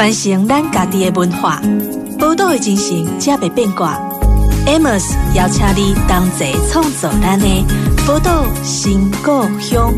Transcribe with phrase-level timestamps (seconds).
[0.00, 1.60] 传承咱家己的文化，
[2.18, 4.00] 宝岛的精神才袂变卦。
[4.64, 5.04] Amos
[5.34, 7.46] 邀请你同齐创造咱的
[8.06, 9.92] 宝岛新故乡。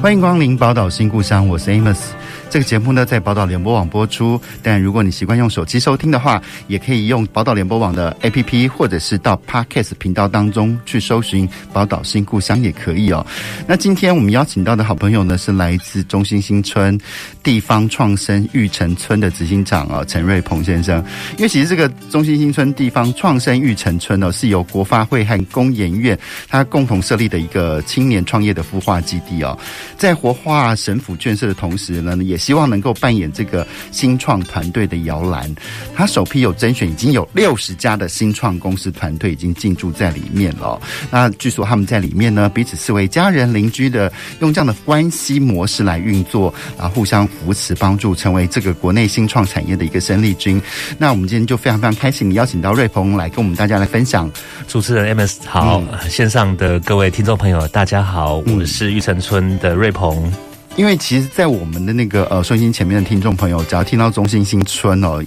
[0.00, 2.17] 欢迎光临宝岛新故乡，我是 Amos。
[2.50, 4.40] 这个节目呢，在宝岛联播网播出。
[4.62, 13.24] 但如果你习惯用手机收听的话，也可以用宝岛联播网的 APP，或者是到 Podcast 频道当中去搜寻“宝岛新故乡”也可以哦。
[13.66, 16.98] 那今天我们邀请到的好朋友呢，是来自中兴新村
[17.42, 21.04] 地方创生育成村的执行长哦，陈瑞鹏先生。
[21.36, 26.18] 因为其实这个中兴新村地方创生育成村哦，是由国发会和工研院
[26.48, 29.56] 他共同设立的一个青年创业的孵化基地哦。
[29.98, 35.52] 在活化省府建设的同时呢，也希望能够扮演这个新创团队的摇篮。
[35.94, 40.80] 他首批有甄选，已经有六十家的新创公司团队已经进驻在里面了。
[41.10, 50.62] 那据说他们在里面呢，彼此视为家人邻居的，用这样的关系模式来运作，啊，互相扶持帮助，成为这个国内新创产业的一个生力军。
[50.96, 54.30] 那我们今天就非常非常开心，邀请到瑞鹏来跟我们大家来分享。
[54.68, 59.88] 主持人 Amos 好，嗯，线上的各位听众朋友大家好，我是玉成村的瑞。
[59.88, 60.30] 瑞鹏，
[60.78, 65.20] 因为其实，在我们的那个呃收音前面的听众朋友，只要听到中心新村哦，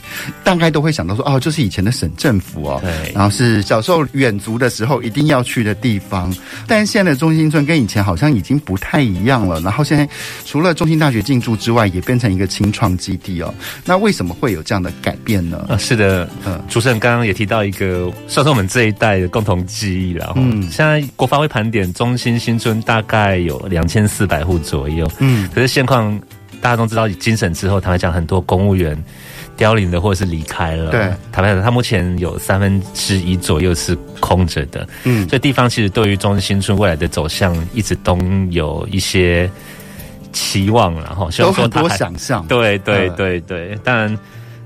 [0.45, 6.33] 大概都会想到说，哦，就是以前的省政府哦，对，然后是小时候远足的时候一定要去的地方。
[6.65, 9.59] 但是现在的中心村跟以前好像已经不太一样了。
[9.59, 10.07] 然后现在
[10.45, 13.53] 除了中心大学进驻之外，也变成一个清创基地哦。
[13.83, 15.65] 那为什么会有这样的改变呢？
[15.67, 20.31] 啊，是的，嗯，主持人刚刚也提到一个，算是我们这一代的共同记忆了。
[20.37, 25.05] 嗯，现在国发会盘点中心新村大概有两千四百户左右。
[25.19, 25.40] 嗯。
[25.53, 26.19] 可是现况，
[26.61, 28.97] 大家都知道，精神之后，坦白讲，很多公务员
[29.57, 30.91] 凋零的，或者是离开了。
[30.91, 34.87] 对，坦白讲，他目前有三分之一左右是空着的。
[35.03, 38.17] 嗯，所以地方其实对于中兴新村未来的走向，一直都
[38.49, 39.49] 有一些
[40.31, 42.45] 期望，然后希望说他多想象。
[42.47, 44.17] 对对对对，当然。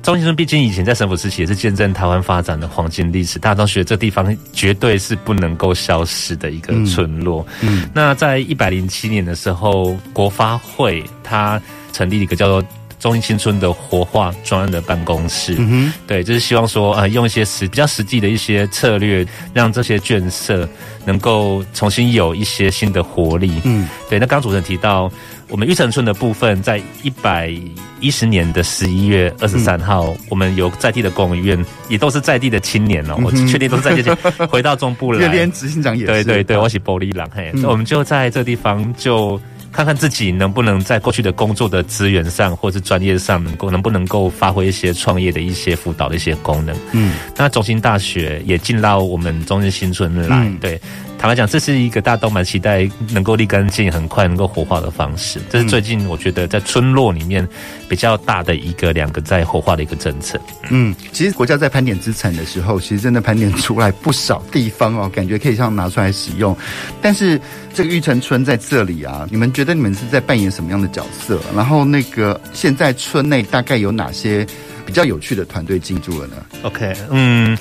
[0.05, 7.43] 中兴村毕竟以前在省府时期也是见证台湾发展的黄金历史，大家都觉得这地方绝对是不能够消失的一个村落。
[7.61, 11.59] 嗯，嗯，那在一百零七年的时候，国发会它
[11.91, 12.63] 成立了一个叫做
[13.05, 15.53] 中兴新村的活化专案的办公室。
[15.59, 19.23] 嗯哼，对，就是希望说，呃，用一些实比较实际的一些策略，
[19.53, 20.67] 让这些眷舍
[21.05, 23.61] 能够重新有一些新的活力。
[23.63, 24.17] 嗯，对。
[24.17, 25.11] 那刚主持人提到。
[25.47, 27.53] 我们玉成村的部分，在一百
[27.99, 34.15] 一十年的十一月二十三号，嗯，我们有在地的公务员，也都是在地的青年哦，嗯、我确定都是在地的，
[34.49, 35.27] 回到中部来。
[35.27, 36.11] 连执行长也是。
[36.11, 39.39] 对对对，我是玻璃狼嘿，嗯，我们就在这地方，就
[39.75, 46.73] 看看自己能不能在过去的工作的资源上，或是专业上，能够能不能够发挥一些创业的一些辅导的一些功能。
[46.93, 50.79] 嗯，那中兴大学也进到我们中心新村来，嗯、对。
[51.17, 55.39] 坦白讲，这是一个大家都蛮期待能够立竿见影、很快能够活化的方式。
[55.49, 57.47] 这是最近我觉得在村落里面
[57.89, 60.39] 比较大的一个两个在活化的一个政策。
[60.69, 66.55] 嗯，其实国家在盘点资产的时候，其实真的盘点出来不少地方哦，感觉可以这样拿出来使用。
[67.01, 67.41] 但是
[67.73, 71.39] 这个玉成村在这里啊，你们觉得你们是在扮演什么样的角色？
[71.55, 74.45] 然后那个现在村内大概有哪些
[74.85, 77.57] 比较有趣的团队进驻了呢？OK，嗯，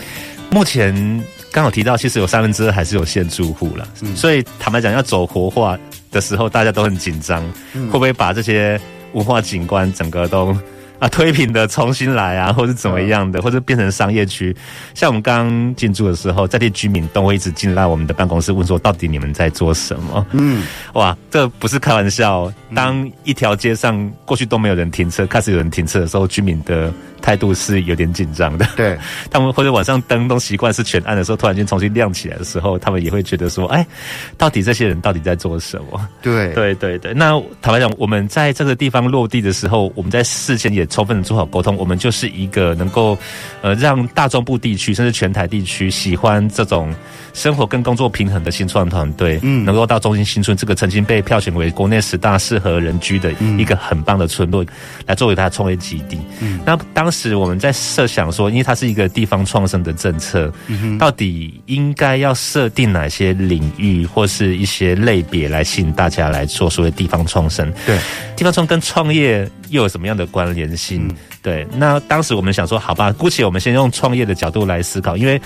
[0.51, 1.25] 目前。
[1.55, 5.79] 刚好提到，其实有三分之二还是有限住户了，嗯，所以坦白讲，要走活化
[6.11, 7.41] 的时候，大家都很紧张，
[7.75, 8.79] 嗯，会不会把这些
[9.13, 10.53] 文化景观整个都
[10.99, 14.53] 啊推平的重新来啊， 或者怎么样的，或者变成商业区？
[14.95, 20.27] 像我们刚刚进驻的时候，在地居民都会一直进来我们的办公室问说，到底你们在做什么？
[20.33, 22.53] 嗯，哇，这不是开玩笑。
[22.75, 26.93] 当一条街上过去都没有人停车，开始有人停车的时候，居民的。
[27.25, 28.95] 态度是有点紧张的，对
[29.33, 33.87] 他们或者晚上灯都习惯是全暗的时候，突然间重新亮起来的时候，他们也会觉得说：“哎，
[34.37, 37.15] 到底这些人到底在做什么？”对对对对。
[37.15, 43.17] 那坦白讲，我们在这个地方落地的时候，我们在事前也充分的做好沟通，我们就是一个能够
[43.63, 46.95] 呃让大中部地区甚至全台地区喜欢这种
[47.33, 54.63] 生活跟工作平衡的新创团队，嗯，能够到中心新村这个曾经被票选为国内十大适合人居的一个很棒的村落，
[55.07, 56.19] 来作为他的创业基地。
[56.43, 57.14] 嗯，那当。
[57.15, 67.73] 是我们在设想说，因为它是一个地方创生的政策，嗯、到底应该要设定哪些领域或是一些类别来吸引大家来做所谓地方创生？
[67.87, 67.97] 对，
[68.35, 71.07] 地方创跟创业又有什么样的关联性？
[71.09, 75.41] 嗯、对，那当时我们想说，好吧，姑且我们先用创业的角度来思考，因为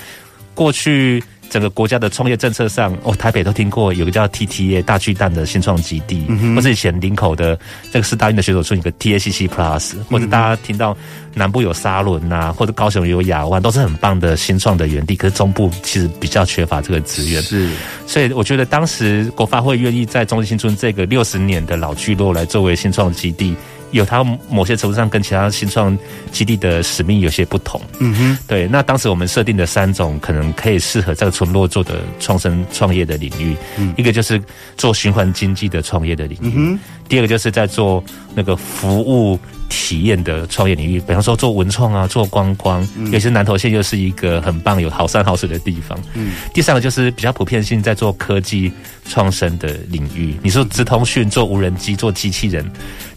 [0.54, 7.58] 过去整个国家的创业政策上，哦，台北都听过有个叫 TTA 大巨蛋的新创基地，嗯、或是以前林口的
[7.90, 10.96] 这个是大运的选手村有个 TACC Plus，或者大家听到
[11.34, 15.16] 南部有沙仑呐、啊，或者高雄有亚湾，都是很棒的新创的园地。
[15.16, 17.70] 可是中部其实比较缺乏这个资源，是，
[18.06, 23.56] 所以我觉得当时国发会愿意在中正新村这个六十年的老聚落来作为新创基地。
[23.90, 25.96] 有它某些程度上跟其他新创
[26.31, 27.81] 基地的使命有些不同。
[27.99, 28.67] 嗯哼，对。
[28.69, 34.40] 那当时我们设定的三种可能可以适合这个村落做的创生创业的领域，嗯，一个就是
[34.76, 38.02] 做循环经济的创业的领域，嗯，第二个就是在做
[38.38, 39.37] 那个服务
[39.69, 45.99] 体验的创业领域，比方说做文创啊，做观光，嗯，尤其是南投县又是一个很棒有好山好水的地方。
[46.14, 48.73] 嗯，第三个就是比较普遍性在做科技
[49.05, 52.64] 创生的领域，你说直通讯、做无人机、做机器人。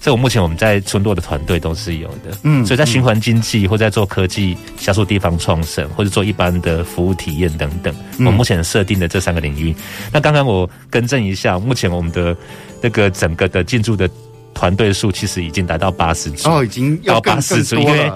[0.02, 7.94] 这我目前我们在村落的团队都是有的，嗯，所以在循环经济或在做科技加速地方创生，或者做一般的服务体验等等，
[8.26, 9.76] 我目前设定的这三个领域。
[10.12, 12.36] 那刚刚我更正一下，目前我们的
[12.82, 14.10] 那个整个的进驻的
[14.54, 18.12] 团队数其实已经达到八十组哦，已经要八十组，因为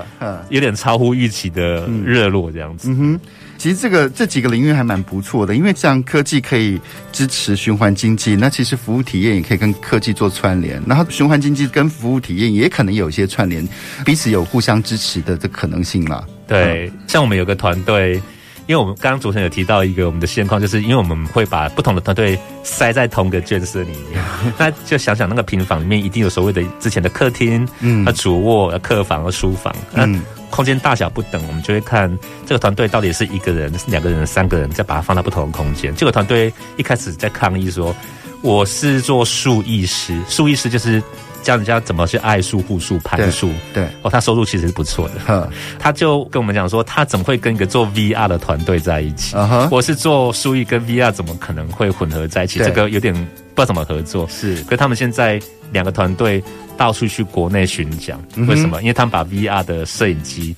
[0.50, 2.90] 有点超乎预期的热络这样子。
[2.90, 3.20] 嗯哼。
[3.58, 6.80] 其实这个这几个领域还蛮不错的，因为像科技可以
[7.14, 13.66] 支持循环经济，那其实服务体验也可以跟科技做串联，然后循环经济跟服务体验也可能有一些串联，
[14.04, 16.22] 彼此有互相支持的这可能性啦。
[16.46, 18.22] 对，像我们有个团队，
[18.68, 24.24] 因为我们刚刚主持人有提到一个我们的现况，就是因为我们会把不同的团队塞在同个建设里面，
[24.58, 30.22] 那就想想那个平房里面一定有所谓的之前的客厅、嗯，主卧、客房和书房，嗯。
[30.52, 35.94] 空间大小不等，我们就会看这个团队到底是一个人、两个人、三个人，再把它放到不同的空间。
[35.94, 37.94] 这个团队一开始在抗议说
[38.42, 41.04] ：“我是做树艺师，树艺师就是
[41.46, 45.50] 教人家怎么去爱数、护数、盘数。”对，哦，他收入其实是不错的。
[45.80, 49.36] 他就跟我们讲说：“他怎么会跟一个做 VR 的团队在一起？
[49.72, 52.60] 我是做书艺，跟 VR 怎么可能会混合在一起？
[52.60, 53.26] 这个有点不知
[53.62, 55.40] 道怎么合作。”是，可是他们现在
[55.72, 56.44] 两个团队。
[56.78, 58.82] 到处去国内巡讲，为什么？
[58.82, 60.54] 因为他们把 VR 的摄影机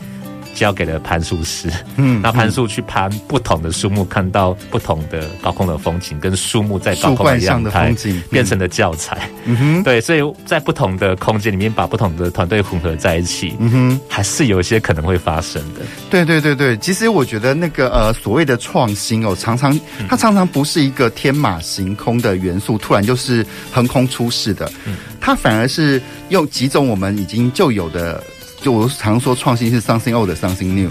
[0.58, 7.94] 交给了攀树师，嗯， 那攀树去攀不同的树木，看到不同的高空的风景，跟树木在高空的样态，
[8.32, 9.30] 变成了教材。
[9.46, 15.82] 嗯哼，对，所以在不同的空间里面，把不同的团队混合在一起，嗯哼，还是有一些可能会发生的。
[16.10, 19.80] 对对对对，其实我觉得那个呃所谓的创新哦，常常
[20.10, 24.70] 它常常不是一个天马行空的元素，突然就是横空出世的。
[24.86, 24.96] 嗯。
[25.20, 28.24] 它反而是用几种我们已经就有的，
[28.62, 30.90] 就我常说创新是 something old something new，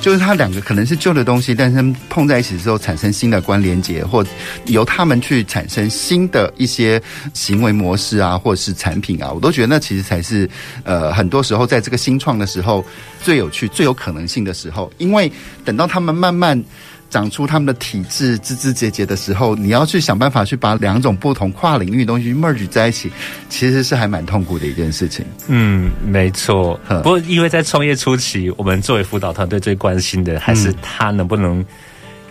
[0.00, 4.24] 就是它两个可能是旧的东西，但是碰在一起之后产生新的关联结，或
[4.66, 7.00] 由他们去产生新的一些
[7.34, 10.48] 行为模式啊，或者是产品啊，我都觉得那其实才是
[10.84, 12.84] 呃很多时候在这个新创的时候
[13.22, 15.30] 最有趣、最有可能性的时候，因为
[15.64, 16.62] 等到他们慢慢。
[17.10, 23.10] 长出他们的体质枝枝节节的时候，你要去想办法去把两种不同跨领域的东西 merge 在一起，
[23.48, 25.24] 其实是还蛮痛苦的一件事情。
[25.48, 26.78] 嗯，没错。
[26.88, 31.64] 不过因为在创业初期，我们作为辅导团队最关心的还是他能不能。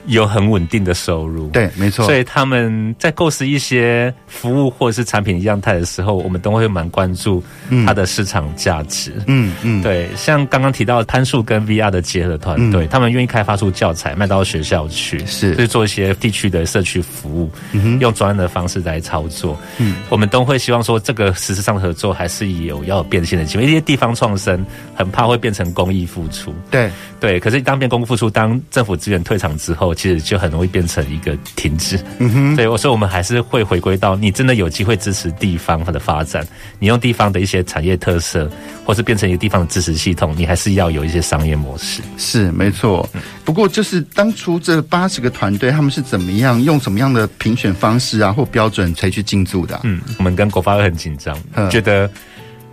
[0.07, 2.05] 有很稳定的收入，对，没错。
[2.05, 7.43] 所以他们在构思一些服务或者是产品样态的时候，我们都会蛮关注
[7.85, 9.13] 它的市场价值。
[9.25, 10.07] 嗯嗯，对。
[10.15, 19.57] 像刚刚提到攀树跟 VR 的结合团队，嗯，他们愿意开发出教材卖到学校去，是，就是做一些地区的社区服务，嗯，用专业的方式来操作。
[19.79, 23.63] 嗯，我们都会希望说，这个实质上的合作还是有要有变现的机会。
[23.63, 26.53] 因为一些地方创生很怕会变成公益付出。
[26.69, 29.94] 对对，可是当变公益付出，当政府资源退场之后。
[29.95, 36.45] 其实就很容易变成一个停滞，嗯哼，所以我说我们还是会回归到，你真的有机会支持地方它的发展，
[36.77, 38.47] 你用地方的一些产业特色，
[38.85, 42.01] 或是变成一个地方的支持系统，你还是要有一些商业模式。
[42.17, 43.09] 是没错，
[43.43, 49.81] 不过就是当初这八十个团队，他们是怎么样用什么样的评选方式啊或标准才去进驻的啊？
[49.85, 51.35] 嗯，我们跟国发会很紧张，
[51.69, 52.09] 觉得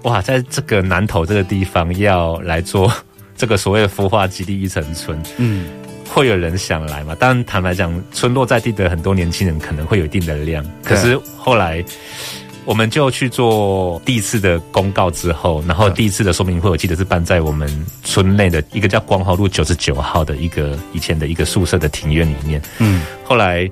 [0.02, 2.92] 哇，在这个南投这个地方要来做
[3.36, 5.66] 这个所谓的孵化基地一层村，嗯。
[6.12, 7.14] 会有人想来嘛？
[7.14, 10.62] 当然，坦白讲，村落在地的很多年轻人可能会有一定的量。
[10.84, 11.82] 可是后来，
[12.66, 17.66] 我们就去做第一次的公告之后，然后第一次的说明会，我记得是办在我们
[18.04, 22.60] 村内的一个叫光华路九十九号的一个以前的一个宿舍的庭院里面。
[22.78, 23.66] 嗯，后来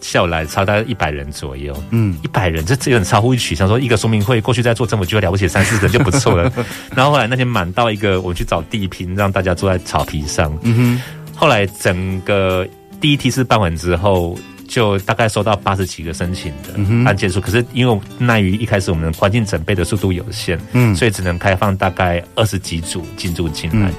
[0.00, 1.76] 下午来超大概一百人左右。
[1.90, 6.50] 嗯，一百人这这有点超乎预期，想说一个说明会过去在做政府机构了不起三四个人就不错了。
[6.94, 10.56] 然后后来那天满到一个，我们去找地坪，让大家坐在草皮上。
[10.62, 11.02] 嗯哼。
[11.40, 12.68] 后来整个
[13.00, 16.74] 第一梯次办完之后，就大概收到八十几个申请的
[17.06, 17.40] 案件数。
[17.40, 23.90] 可是因为奈于一开始我们环境准备的速度有限，嗯，所以只能开放大概二十几组进驻进来。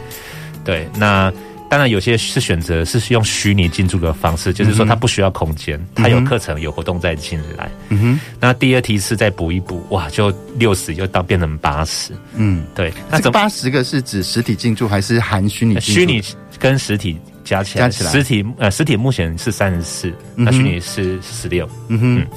[0.63, 1.33] 对，那
[1.67, 7.71] 当然有些是选择是用虚拟进驻的方式，就是说它不需要空间，它有课程有活动再进来。
[7.89, 8.19] 嗯哼。
[8.39, 12.13] 那第二梯次再补一补，哇，就六十又到变成八十。
[12.35, 12.93] 嗯，对。
[13.09, 15.79] 那这八十个是指实体进驻还是含虚拟？
[15.79, 16.21] 虚拟
[16.59, 17.17] 跟实体。
[17.43, 21.67] 加起来，加起来，实体呃，实体目前是三十四，那虚拟是十六。
[21.87, 22.27] 嗯哼，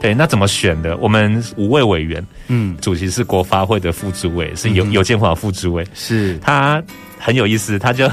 [0.00, 0.96] 对，那怎么选的？
[0.96, 6.38] 我们五位委员，嗯，主席是国发会的副主委，是游游建华副主委，是。
[6.38, 6.82] 他
[7.18, 8.10] 很有意思，他就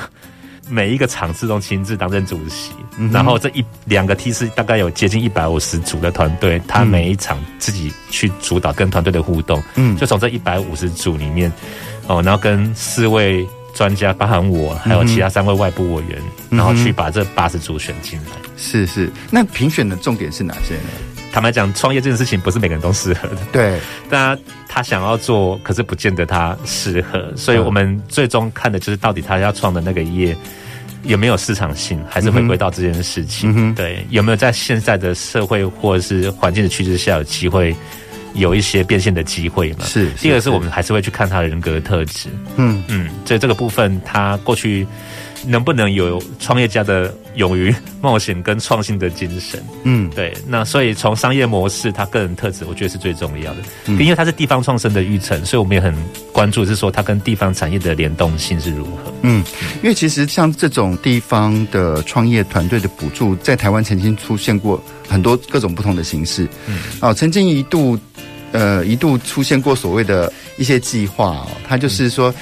[0.69, 11.51] 每一个场次都亲自担任主席，嗯、然后这一两个梯次大概有接近一百五十组的团队，他每一场自己去主导跟团队的互动，嗯，就从这一百五十组里面，
[12.07, 13.47] 哦，然后跟四位。
[13.73, 16.17] 专家包含我，还有其他三位外部委员，
[16.51, 18.31] 嗯、然后去把这八十组选进来。
[18.55, 20.89] 是是，那评选的重点是哪些呢？
[21.31, 23.37] 坦白讲，创业这件事情不是每个人都适合的。
[23.51, 27.33] 对，但他他想要做，可是不见得他适合。
[27.35, 30.37] 所以我们最终看的就是到底他要创的那个业
[31.01, 33.51] 有没有市场性，还是回归到这件事情。
[33.55, 37.75] 嗯、对，有没有在现在的社会或者是环境的趋势下有机会？
[38.33, 39.85] 有一些变现的机会嘛？
[39.85, 40.09] 是。
[40.13, 42.29] 第二个是我们还是会去看他的人格的特质。
[42.55, 44.85] 嗯嗯，所以这个部分他过去
[45.45, 49.61] 能不能有创业家的勇于冒险跟创新的精神？
[49.83, 50.33] 嗯，对。
[50.47, 53.59] 那所以从商业模式，他个人特质，我觉得是最重要的。
[53.87, 55.93] 嗯，因为他是地方创生的育成，所以我们也很
[56.31, 59.13] 关注，是说他跟地方产业的联动性是如何。
[59.23, 59.43] 嗯，
[59.83, 66.47] 因为其实像这种地方的创业团队的补助，在台湾曾经出现过很多各种不同的形式。
[66.67, 67.99] 嗯，哦，曾经一度。
[68.53, 72.35] 呃，一度出现过所谓的一些计划哦，他就是说，嗯、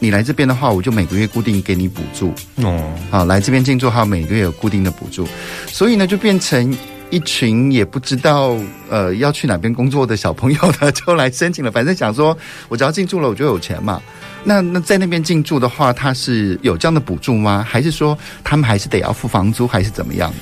[0.00, 2.92] 你来这边的话，我就每个月固定给你补助哦。
[3.10, 5.28] 啊，来这边进驻，还有每个月有固定的补助，
[5.66, 6.74] 所以呢，就变成
[7.10, 8.56] 一群也不知道
[8.88, 11.70] 呃要去哪边工作的小朋友呢，就来申请了。
[11.70, 12.36] 反正想说，
[12.68, 14.00] 我只要进驻了，我就有钱嘛。
[14.44, 17.62] 那那在那边进驻的话，他是有这样的补助吗？
[17.68, 20.36] 还是说他们还是得要付房租，还是怎么样的？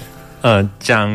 [0.49, 1.11] 呃，讲。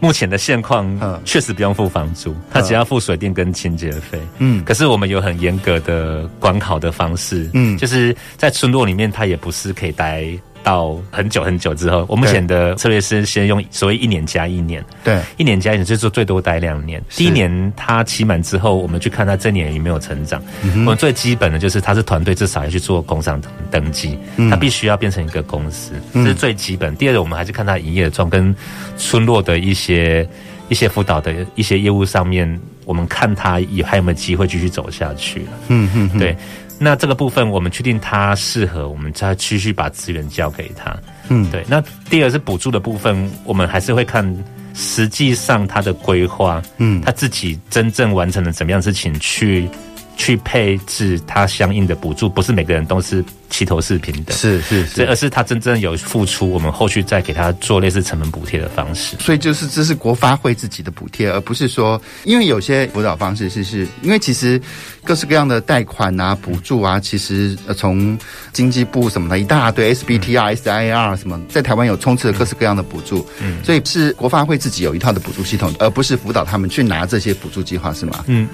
[0.00, 4.18] 目前的现况，确实不用付房租，他只要付水电跟清洁费。
[4.38, 10.26] 嗯，可是我们有很严格的管考的方式，嗯，就是在村落里面，他也不是可以待。
[10.62, 17.02] 到很久很久之后，我目前的策略是先用所谓一年加一年，对，一年加一年就是最多待两年。
[17.10, 20.42] 第一年他期满之后，我们去看他这年有没有成长。
[20.62, 23.40] 嗯、我们最基本的就是他是团队，至少要去做工商
[23.70, 24.18] 登记，
[24.50, 26.94] 他必须要变成一个公司，这是最基本。
[26.96, 28.54] 第二个，我们还是看他营业的状跟
[28.96, 30.28] 村落的一些
[30.68, 35.46] 一些辅导的一些业务上面，我们看他有还有没有机会继续走下去。
[35.68, 36.36] 嗯嗯，对。
[36.82, 40.96] 那这个部分，我们确定他适合，我们再继续把资源交给他。
[41.28, 41.62] 嗯，对。
[41.68, 44.24] 那第二是补助的部分，我们还是会看
[44.72, 49.68] 实际上他的规划，嗯，他自己真正完成了怎么样的事情去。
[50.16, 59.16] 去配置它相应的补助，不是每个人都是齐头式平等，是是是，而是他真正有付出，我们后续再给他做类似成本补贴的方式。
[59.18, 64.60] 所以就是这是国发会自己的补贴，而不是说，因为有些辅导方式是是，因为其实
[65.02, 68.16] 各式各样的贷款啊、补助啊，其实从
[68.52, 78.22] 经济部什么的一大堆 SBTR、SIR 什么，在台湾有充斥了各式各样的补助，嗯，所以是国发会自己有一套的补助系统，而不是辅导他们去拿这些补助计划，是吗？
[78.26, 78.46] 嗯，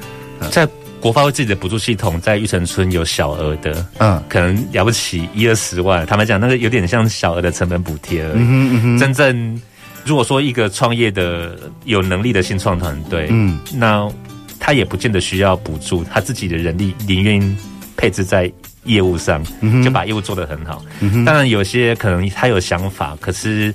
[0.50, 0.66] 在。
[1.06, 6.04] 国发会自己的补助系统在玉成村有小额的，嗯，可能了不起一二十万。
[6.04, 8.38] 坦白讲，那个有点像小额的成本补贴而已。
[8.38, 8.98] 嗯嗯哼。
[8.98, 9.62] 真正
[10.04, 14.10] 如果说一个创业的有能力的新创团队，嗯，那
[14.58, 17.56] 他也不见得需要补助，他自己的人力宁愿
[17.96, 18.50] 配置在
[18.82, 19.40] 业务上，
[19.84, 20.84] 就把业务做得很好。
[20.98, 21.24] 嗯。
[21.24, 23.72] 当然，有些可能他有想法，可是。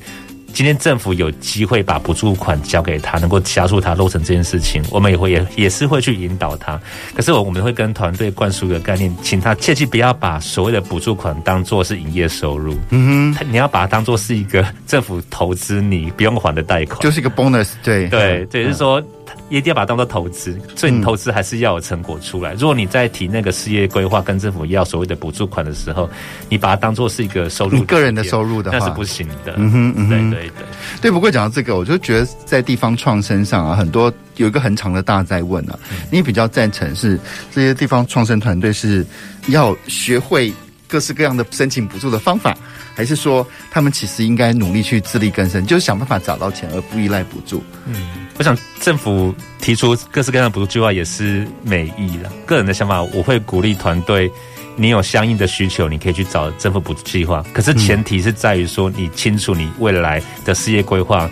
[0.54, 6.80] 今天政府有机会把补助款交给他，能够加速他落成这件事情，我们也会也也是会去引导他。
[7.16, 12.76] 可是我我们会跟团队灌输一个概念，请他切记不要把所谓的补助款当做是营业收入。
[12.90, 17.70] 嗯哼，你要把它当做是一个政府投资你不用还的贷款，就是一个 bonus。
[17.84, 19.02] 对对对，就是说。
[19.50, 22.54] 一定要把它当做投资，所以你投资还是要有成果出来。
[22.54, 26.10] 嗯、如果你在提那个事业规划跟政府要所谓的补助款的时候，
[26.50, 29.54] 你把它当做是一个收入，你个人的收入的话，那是不行的。
[29.58, 30.66] 嗯哼，嗯哼，对对对
[31.02, 31.12] 对。
[31.12, 37.20] 不过讲到这个，我就觉得在地方创生上啊，很多有一个很长的大在问啊，嗯、你比较赞成是
[37.52, 39.06] 这些地方创生团队是
[39.48, 40.54] 要学会
[40.88, 42.58] 各式各样的申请补助的方法，
[42.94, 47.64] 还是说他们其实应该努力去自力更生，就是想办法找到钱，而不依赖补助？
[47.86, 48.28] 嗯。
[48.38, 52.32] 我想政府提出各式各样的补助计划也是美意的。
[52.46, 54.32] 个人的想法，我会鼓励团队，
[54.76, 57.46] 你有相应的需求，你可以去找政府补助计划。
[57.54, 61.30] 可是前提是在于说，你清楚你未来的事业规划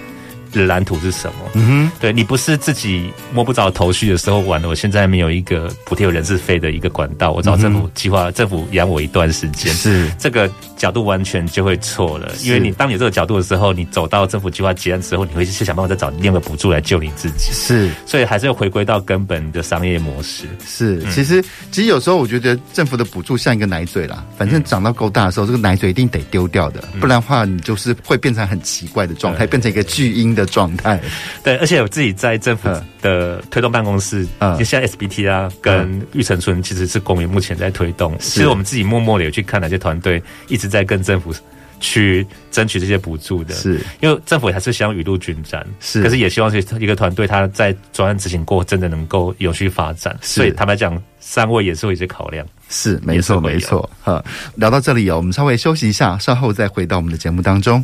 [0.53, 1.49] 蓝图是什么？
[1.53, 12.31] 嗯哼，对你不是自己摸不着头绪的时候，玩的，我现在没有一个补贴人事费的一个管道，我找政府计划，政府养我一段时间，是这个角度完全就会错了。
[12.41, 17.51] 因为你当你有这个角度的时候，你走到政府计划结案之后，你会去想办法再找另外一个补助来救你自己。
[17.51, 20.45] 是，所以还是要回归到根本的商业模式。
[20.65, 21.41] 是，其实
[21.71, 30.99] 其实有时候我觉得政府的补助像一个奶嘴啦，反正长到够大的时候，这个奶嘴一定得丢掉的，不然的话你就是会变成很奇怪的状态，变成一个巨婴的状态。
[31.43, 32.69] 对，而且我自己在政府
[33.01, 41.33] 的推动办公室，嗯，现在 SBT 啊跟玉成村其实是公民目前在推动，其实我们自己默默的有去看哪些团队一直在跟政府
[41.79, 43.79] 去争取这些补助的，是。
[44.01, 53.89] 因为政府还是希望雨露均沾，是，可是也希望是一个团队他在专案执行过真的能够有序发展，所以坦白讲，三位也是有一些考量，是没错没错。
[54.01, 54.21] 哈，
[54.55, 57.83] 聊到这里哦，我们稍微休息一下，稍后再回到我们的节目当中。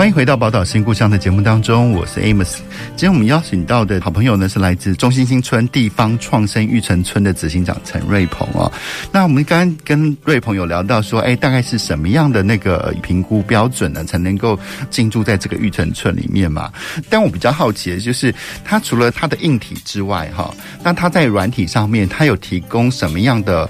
[0.00, 2.60] 欢迎回到《宝岛新故乡》的节目当中，我是 Amos。
[2.96, 8.72] 今天我们邀请到的好朋友呢，是来自中兴新村地方创生育成村的执行长陈瑞鹏哦。
[9.12, 16.72] 那我们刚刚跟瑞鹏有聊到说，哎，大概是什么样的那个评估标准呢，才能够进驻在这个育成村里面嘛？
[17.10, 20.50] 但我比较好奇的就是，他除了他的硬体之外，哈，
[20.82, 23.68] 那他在软体上面，他有提供什么样的？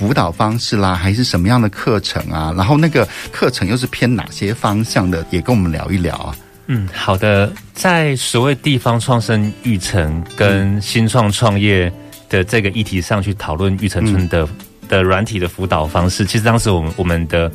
[0.00, 2.54] 辅导方式啦，还是什么样的课程啊？
[2.56, 5.22] 然后那个课程又是偏哪些方向的？
[5.30, 6.34] 也跟我们聊一聊啊。
[6.68, 7.52] 嗯，好的。
[7.74, 11.92] 在所谓地方创生育成跟新创创业
[12.30, 14.48] 的这个议题上去讨论育成村的、嗯、
[14.88, 17.52] 的软体的辅导方式，其实当时我们我们的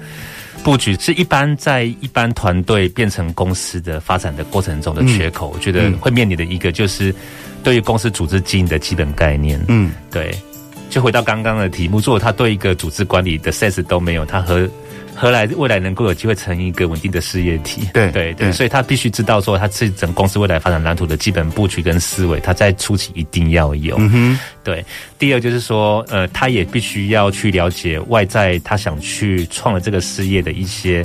[0.64, 7.12] 布局是一般在一般团队变成公司的发展的过程中的缺口，嗯、我觉得会面临的一个就是
[7.64, 9.60] 对于公司组织经营的基本概念。
[9.68, 10.38] 嗯，对。
[10.90, 14.70] 就回到刚刚的题目，如果他对一个组织管理的 sense 都没有，他何
[15.14, 17.88] 何来未来能够有机会成一个稳定的事业体？
[17.94, 23.96] 对对对，所以他必须知道说，他是整公司未来发展蓝图的基本布局跟思维，他在初期一定要有。
[23.98, 24.86] 嗯哼，对。
[25.18, 31.04] 第二就是说，呃，他也必须要去了解外在他想去创的这个事业的一些。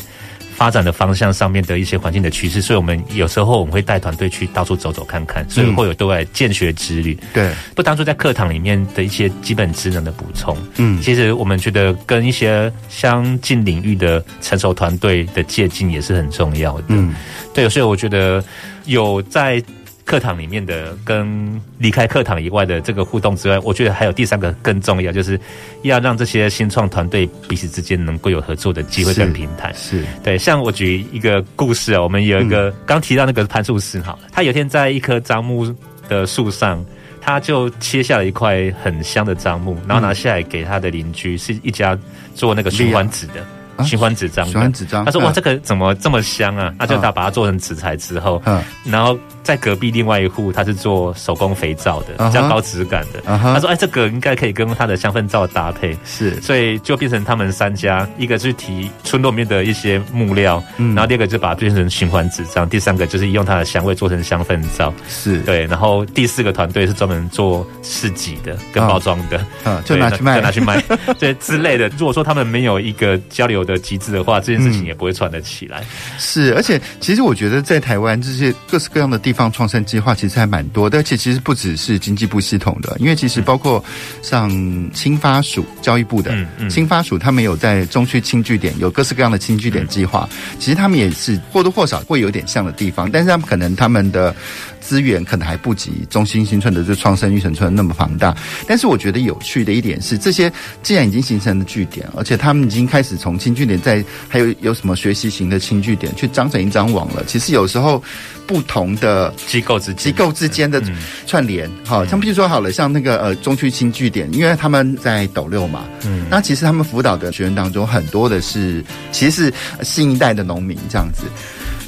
[0.60, 7.18] 发展的方向上面的一些环境的趋势，所以我们有时候我们会带团队去到处走走看看，所以会有对外见学之旅。
[7.32, 10.54] 对，不当初在课堂里面的一些基本职能的补充。
[10.76, 16.84] 嗯，其实我们觉得跟一些相近领域的成熟团队的接近也是很重要的。
[16.88, 17.14] 嗯，
[17.54, 18.44] 对，所以我觉得
[18.84, 19.64] 有在。
[20.10, 25.40] 课堂里面的跟离开课堂以外的这个互动之外，我觉得还有第三个更重要，就是
[25.82, 29.72] 要让这些新创团队彼此之间能够有合作的机会跟平台。
[29.72, 35.72] 是，是对，像我举一个故事啊，我们有一个刚、嗯、提到那个潘树师，好了，他有天在一棵樟木
[36.08, 36.84] 的树上，
[37.20, 41.96] 他就切下了一块很香的樟木，然后拿下来给他的邻居，是一家
[42.34, 43.34] 做那个循环纸的。
[43.82, 45.06] 循环纸张，循环纸张。
[45.06, 53.20] 他说：“哇，这个怎么这么香啊？”他就他把它做成纸材之后，嗯，然后在隔壁另外一户，他是做手工肥皂的，比较高质感的。
[53.24, 64.92] 他说：“哎，这个应该可以跟他的香氛皂搭配。”是，所以就变成他们三家，一个是提村落里面的一些木料，嗯然后第二个就把它变成循环纸张，第三个就是用它的香味做成香氛皂。
[65.08, 70.82] 是对，然后第四个团队是专门做市集的跟包装的，嗯，就拿去卖，就拿去卖，
[71.18, 71.88] 对之类的。
[71.98, 75.80] 如果说他们没有一个交流的机制的话，这件事情也不会传得起来。
[75.80, 75.84] 嗯、
[76.18, 83.82] 是，而且其实我觉得在台湾这些各式各样的地方创生计划其实还蛮多的，而且其实不只是经济部系统的，因为其实包括
[84.22, 84.50] 像
[84.92, 86.34] 青发署、教育部的
[86.68, 94.34] 青发署，他们有在中区青据点有各式各样的青据点计划，其实他们也是或多或少会有点像的地方，但是他们可能他们的。
[94.80, 98.34] 资源可能还不及中心新村的这创生育成村那么庞大，
[98.66, 100.50] 但是我觉得有趣的一点是，这些
[100.82, 107.24] 既然已经形成了据点，而且他们已经开始从轻据点在还有有什么学习型的轻据点去张成一张网了。
[107.26, 108.02] 其实有时候
[108.46, 110.82] 不同的机构之机构之间的
[111.26, 121.24] 串联，好、嗯，像譬如说好了，像那个呃中区轻据点，因为他们在斗六嘛，嗯，那其实他们辅导的学员当中很多的是其实是新一代的农民这样子。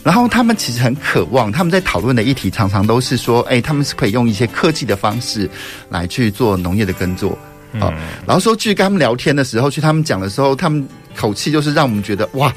[0.05, 5.49] 然后他们其实很渴望，他们在讨论的议题常常都是说，哎，他们是可以用一些科技的方式
[5.91, 7.39] 来去做农业的耕作，
[7.75, 7.95] 啊、嗯，
[8.27, 12.53] 然后说去跟他们聊天的时候，去他们讲的时候，他们口气就是让我们觉得哇，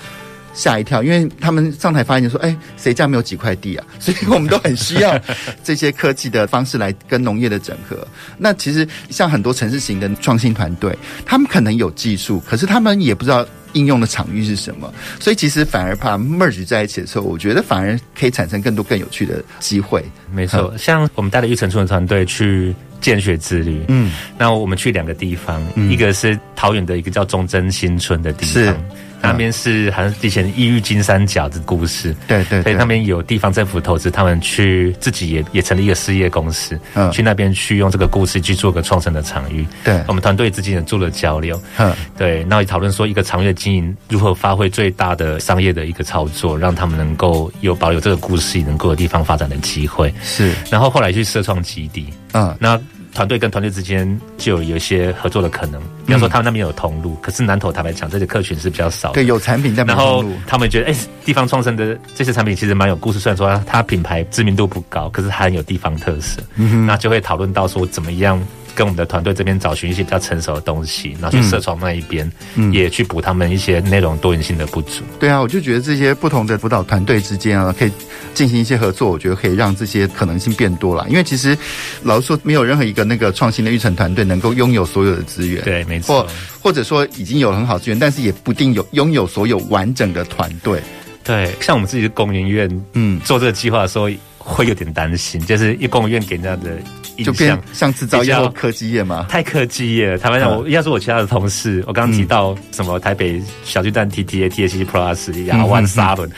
[0.56, 5.20] 吓一跳，因为他们上台发言就说：“哎，谁家没有几块地啊？” 所以我们都很需要
[5.64, 8.08] 这些科技的方式来跟农业的整合。
[8.38, 20.04] 那其实像很多城市型的创新团队，他们可能有技术，可是他们也不知道应用的场域是什么，所以其实反而怕 merge 在一起的时候，我觉得反而可以产生更多更有趣的机会。
[20.32, 28.76] 没错，嗯、像我们带了玉成村的团队去见学之旅，嗯，那我们去两个地方，嗯、一个是桃园的一个叫忠贞新村的地方。
[29.22, 39.66] 那边是好像以前异域金三角的故事，对对，所以那边有地方政府投资，他们去自己也也成立一个事业公司，嗯，去那边去用这个故事去做个创生的场域。
[39.84, 50.14] 对，我们团队之间也做了交流，嗯，对，那也讨论说一个长远的经营如何发挥最大的商业的一个操作，让他们能够有保留这个故事能够有地方发展的机会。
[50.26, 52.78] 是，然后后来去设创基地，嗯，那。
[53.16, 59.14] 团队跟团队之间就有一些合作的可能，比方说他们那边有通路，嗯、可是南投坦白讲，这些客群是比较少的。
[59.14, 59.86] 对，有产品在。
[59.86, 66.44] 然后他们觉得，哎、欸，地方创生的这些产品其实蛮有故事，虽然说它品牌知名度不高，可是它很有地方特色。
[66.58, 68.38] 嗯哼，那就会讨论到说怎么样。
[68.76, 75.04] 跟我们的团队这边找寻一些比较成熟的东西，然后去社创那一边，嗯，也去补他们一些内容多元性的不足。
[75.20, 77.92] 对啊，我就觉得这些不同的辅导团队之间啊，可以
[78.34, 81.08] 进行一些合作，我觉得可以让这些可能性变多了。
[81.10, 81.58] 因为其实
[82.04, 85.64] 老实说，没有任何一个那个创新的育成团队能够拥有所有的资源。
[85.64, 86.24] 对，没错。
[86.24, 86.30] 或
[86.66, 90.82] 或者说已经有很好资源，但是也不定有拥有所有完整的团队。
[91.24, 96.78] 对，像我们自己的工研院，嗯，做这个计划的时候会有点担心，就是一工研院给人家的。
[97.24, 99.26] 就变像制造业或科技业吗？
[99.30, 100.18] 太科技业了。
[100.18, 106.30] 坦白讲，我要是我其他的同事，我刚刚提到什么台北小巨蛋 T T A T A C Plus 亚湾沙轮，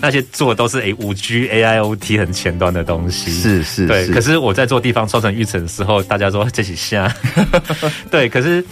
[0.00, 3.30] 那些做的都是诶五 G A I O T 很前端的东西。
[3.30, 4.08] 是是，对。
[4.08, 7.14] 可是我在做地方创城育成的时候，大家说这是瞎。
[8.10, 8.64] 对，可是。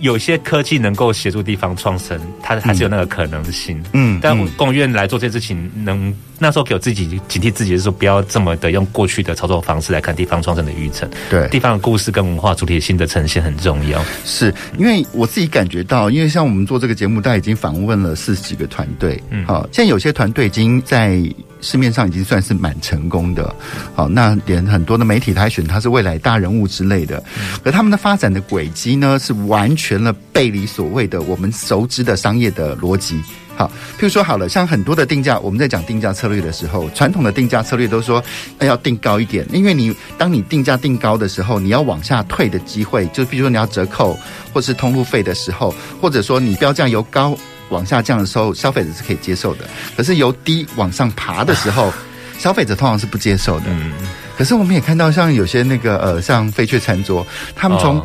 [0.00, 3.82] 有些科技能够协助地方创生，它还是有那个可能性。
[3.92, 11.08] 嗯，但工研院来做这件事情，能那时候给我自己警惕自己，就是说不要这么的用过去的操作方式来看地方创生的育成。
[11.30, 14.04] 对，地方的故事跟文化主体性的呈现很重要。
[14.24, 19.22] 是因为我自己感觉到，因为像我们做这个节目，大家已经访问了四十几个团队。
[19.30, 21.22] 嗯，好，现在有些团队已经在。
[21.66, 23.52] 市面上已经算是蛮成功的，
[23.92, 27.20] 好，那连很多的媒体他还选他是未来大人物之类的，
[27.64, 33.20] 而他们的发展的轨迹呢，是完全了背离所谓的我们熟知的商业的逻辑。
[33.56, 33.66] 好，
[33.98, 38.22] 譬如说好了，像很多的定价，我们在讲定价策略的时候，传统的定价策略都说
[38.60, 44.16] 要定高一点，因为你当你定价定高的时候，你要往下退的机会，就比如说你要折扣
[44.52, 47.36] 或是通路费的时候，或者说你标价由高。
[47.70, 49.64] 往下降的时候，消费者是可以接受的。
[49.96, 51.92] 可是由低往上爬的时候，
[52.38, 53.66] 消费者通常是不接受的。
[53.68, 53.92] 嗯，
[54.36, 58.02] 可是我们也看到，像有些那个呃，像飞雀餐桌，他们从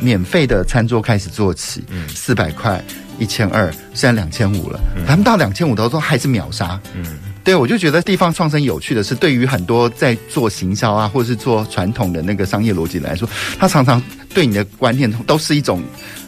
[0.00, 2.82] 免费的餐桌开始做起，嗯，四百块、
[3.18, 4.80] 一千二，现在两千五了。
[5.06, 6.80] 他们到两千五的时候还是秒杀。
[6.94, 7.04] 嗯，
[7.44, 15.82] 对，我就觉得地方创生有趣的是，对于很多在做行销啊，或者是做传统的那个商业逻辑来说，他常常对你的观念都是一种。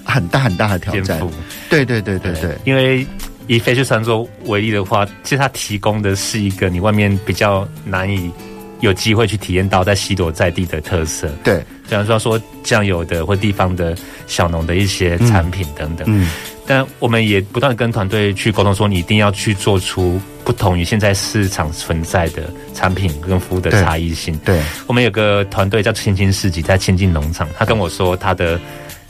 [0.05, 1.21] 很大很大的挑战，
[1.69, 2.59] 对对对对对，对。
[2.65, 3.07] 因为
[3.47, 8.31] 以飞去餐桌为例的话，其实它提供的是一个你外面比较难以
[8.81, 11.29] 有机会去体验到在西螺在地的特色。
[11.43, 16.07] 对，比方说说酱油的或地方的小农的一些产品等等。
[16.09, 16.31] 嗯。
[16.67, 24.35] 但我们也不断的跟团队去沟通，说你一定要去做出不同于现在市场存在的产品跟服务的差异性。
[24.45, 24.59] 对。
[24.87, 28.61] 我们有个团队叫千金市集，在千金农场，他跟我说他的。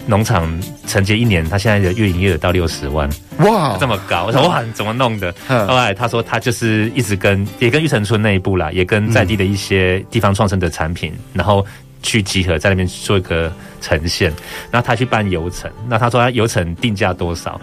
[0.07, 0.47] 农场
[0.87, 4.27] 承接一年，他现在的月营业额到六十万，哇，这么高！
[4.27, 5.35] 我说哇，怎么弄的？
[5.49, 11.65] 后来他说他就是一直跟也跟玉成村内部啦，也跟在地的一些地方创生的产品，嗯、然后
[12.03, 14.33] 去集合在那边做一个呈现。
[14.71, 17.61] 然后他去办游程，那他说他游程定价多少？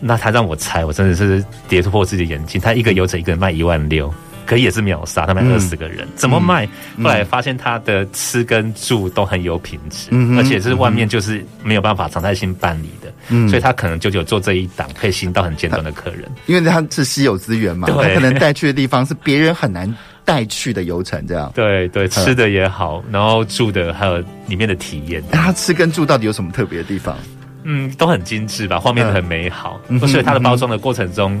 [0.00, 2.60] 那他让我猜，我真的是跌破自己的眼镜。
[2.60, 4.12] 他一个游程一个人卖一万六。
[4.48, 6.66] 可以也是秒杀，他们二十个人、嗯、怎么卖？
[7.02, 16.22] 后来发现他的吃跟住都很有品质，嗯、而且是外面就是没有办法常态性办理的，嗯、所以他可能就有做这一档，可以吸引到很尖端的客人。
[16.46, 21.52] 因为他是稀有资源嘛，他可能带去的地方是别人很难带去的游程，这样。
[21.54, 25.22] 对对，吃的也好，然后住的还有里面的体验。
[25.30, 27.14] 他吃跟住到底有什么特别的地方？
[27.64, 31.38] 嗯，都很精致吧，画面很美好，嗯、所以它的包装的过程中。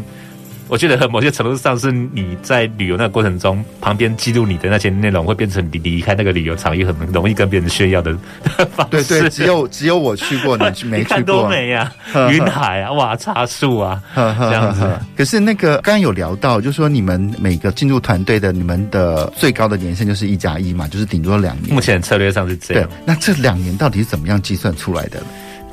[0.68, 8.16] 我觉得某些程度上是你在旅游那个过程中，旁边记录你的那些内容，会变成你离开那个旅游场也很容易跟别人炫耀的
[8.76, 8.90] 方式。
[8.90, 10.98] 对对，只有只有我去过，你 没去过。
[10.98, 11.92] 你看多美啊！
[12.30, 14.86] 云海啊，哇，茶树啊， 这样子。
[15.16, 21.74] 可是那个刚刚有聊到，就是说你们每个进入团队的，你们的最高的年限就是一加一嘛，就是顶多两年。
[21.74, 22.88] 目前策略上是这样。
[22.88, 25.22] 对，那这两年到底是怎么样计算出来的？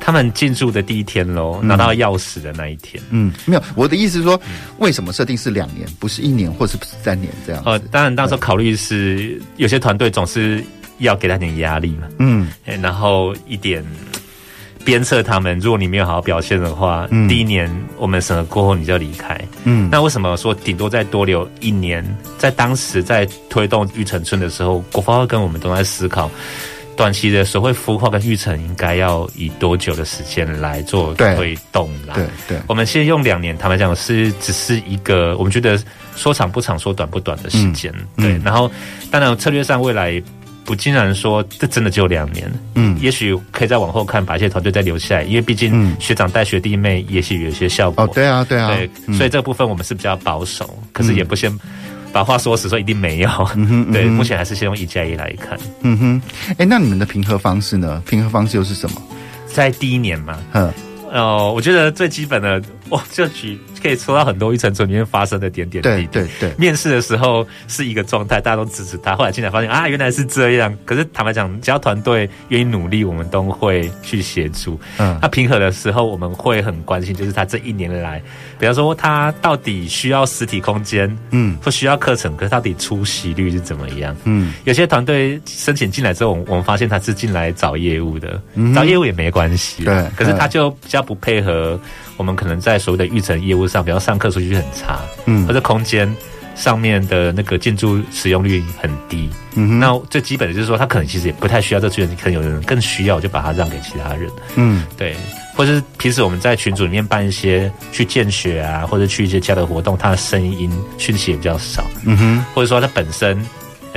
[0.06, 3.02] 他们进驻的第一天喽，拿到钥匙的那一天。
[3.10, 4.40] 嗯，没有，我的意思是说，
[4.78, 7.60] 为什么设定是两年，不是一年，或是不是三年这样？
[7.66, 10.62] 呃，当然，当时考虑是有些团队总是
[10.98, 12.06] 要给他点压力嘛。
[12.20, 12.48] 嗯，
[12.80, 13.84] 然后一点
[14.84, 19.36] 鞭策他们，如果你没有好好表现的话，嗯、第一年我们审核过后你就要离开。
[19.64, 22.04] 嗯，那为什么说顶多再多留一年？
[22.38, 26.30] 在当时在推动玉成村的时候，国发会跟我们都在思考。
[26.96, 32.14] 短期的手绘孵化跟育成应该要以多久的时间来做推动啦？
[32.14, 35.78] 对对，我们先用两年，坦白讲是只是一个我们觉得
[36.16, 37.92] 说长不长，说短不短的时间。
[38.16, 38.70] 嗯、对，然后
[39.10, 40.20] 当然策略上未来
[40.64, 48.04] 不尽然说这真的只有两年，嗯，也许可以再往后看，把一些团队再留下来，因为毕竟学长带学弟妹也许有一些效果。
[48.04, 51.56] 哦，对啊，对啊，对，嗯、所以这部分我们是比较保守，可是也不先。
[52.16, 53.28] 把话说死，说一定没有。
[53.56, 55.58] 嗯哼，对，目前还是先用一加一来看。
[55.82, 56.22] 嗯哼，
[56.56, 58.02] 哎，那你们的平和方式呢？
[58.08, 59.02] 平和方式又是什么？
[59.46, 60.72] 在第一年嘛，嗯，
[61.12, 63.60] 哦，我觉得最基本的，我就举。
[63.86, 66.06] 可以抽到很多育成村里面发生的点点滴滴。
[66.08, 69.14] 对对对，面试的时候是一个状态，大家都支持他。
[69.14, 70.76] 后来进来发现啊，原来是这样。
[70.84, 74.78] 可是坦白讲，只要团队愿意努力，我们都会去协助。
[74.98, 78.20] 嗯，他平和的时候，我们会很关心，就是他这一年来，
[78.58, 84.16] 比方说他到底需要实体空间，嗯，或需要课程，可是到底出席率是怎么样？
[84.24, 89.84] 嗯，有些团队申请进来之后，我们发现他是进来找业务的，嗯、找业务也没关系。
[89.84, 91.78] 对，可是他就比较不配合。
[92.16, 96.12] 我们可能在所谓的育成业务上，比方上课数据很差，嗯，或者空间
[96.54, 105.14] 上面的那个建筑使用率很低，嗯哼，那最基本的就是说，他可能其实也不太需要这资源，可能有人更需要，就把它让给其他人，嗯，对，
[105.54, 113.38] 或者是平时我们在群组里面办一些去见学啊，或者去一些其他的活动，他的声音讯息也比较少，嗯哼，或者说他本身。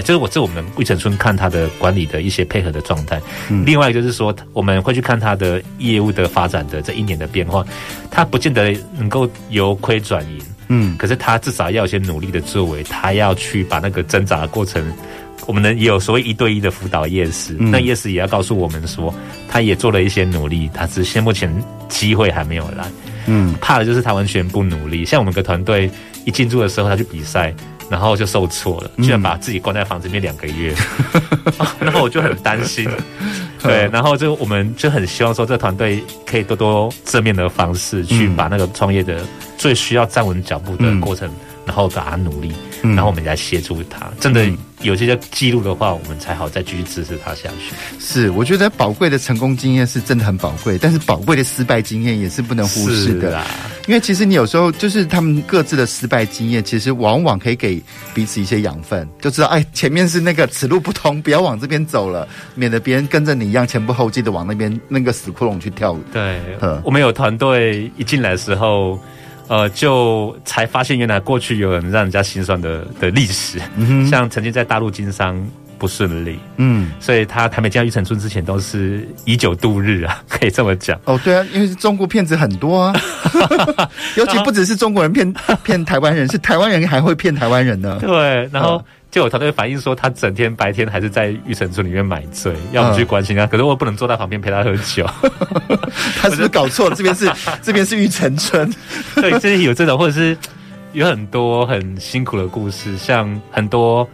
[0.01, 7.65] 就是我这我们育成村看他的管理的一些配合的状态，嗯，另外就是说我们会去看他的业务的发展的这一年的变化，
[8.09, 14.93] 他不见得能够由亏转盈，嗯，可是他至少要有些努力的作为，他要去把那个挣扎的过程，
[15.45, 19.13] 我们呢也有所谓一对一的辅导夜市，嗯，那业师也要告诉我们说，
[19.47, 21.53] 他也做了一些努力，他只是目前
[21.87, 22.85] 机会还没有来，
[23.27, 25.89] 嗯，怕的就是他完全不努力，像我们个团队
[26.25, 27.53] 一进驻的时候，他去比赛。
[27.89, 30.75] 然后就受挫了，居然把自己关在房子里面两个月，
[31.79, 32.87] 然后我就很担心，
[33.61, 39.21] 对，然后就我们就很希望说，这个团队可以多多正面的方式去把那个创业的
[39.57, 44.45] 最需要站稳脚步的过程，嗯、然后把它努力，然后我们来协助他，真的。
[44.81, 47.75] 有这些记录的话，我们才好再继续支持他下去。
[47.99, 53.43] 是，我觉得宝贵的成功经验是真的很宝贵，但是宝贵的失败经验也是不能忽视的。
[53.89, 57.81] 啦因为其实你有时候就是他们各自的失败经验，其实往往可以给
[58.13, 65.97] 彼此一些养分，就知道哎，前面是那个此路不通，不要往这边走了，免得别人跟着你一样前仆后继的往那边那个死窟窿去跳。
[66.13, 68.99] 对，呵我们有团队一进来的时候。
[69.49, 75.43] 呃，就才发现原来过去有人让人家心酸的的历史，嗯、哼像曾经在大陆经商
[75.79, 80.99] 不顺利，嗯，所以他还没进育成村之前都是以酒度日啊， 可以这么讲。
[81.05, 82.93] 哦，对啊，因为中国骗子很多啊，
[84.17, 87.97] 尤其不只是中国人骗骗台湾人，是台湾人还会骗台湾人呢。
[88.01, 88.83] 对，然后。
[89.11, 95.03] 就有团队反映说，他整天白天还是在玉成村里面买醉，要我们去关心他，可是我不能坐在旁边陪他喝酒。
[96.21, 96.95] 他是不是搞错了？
[96.95, 97.27] 这边是
[97.63, 98.71] 这边是玉成村。
[99.15, 100.37] 对，这里有这种，或者是
[100.93, 104.07] 有很多很辛苦的故事，像很多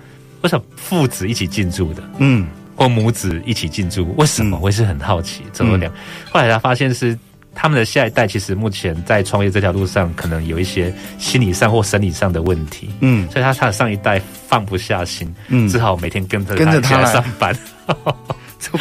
[0.46, 4.60] 为什么父子一起进驻的，嗯，或母子一起进驻，为什么？
[4.62, 5.92] 我也是很好奇，怎么讲？
[6.32, 7.18] 后来他发现是。
[7.58, 17.58] 他们的下一代其实目前在创业这条路上，可能有一些心理上或生理上的问题，嗯，所以他他的上一代放不下心，嗯，只好每天跟着跟着他来上班。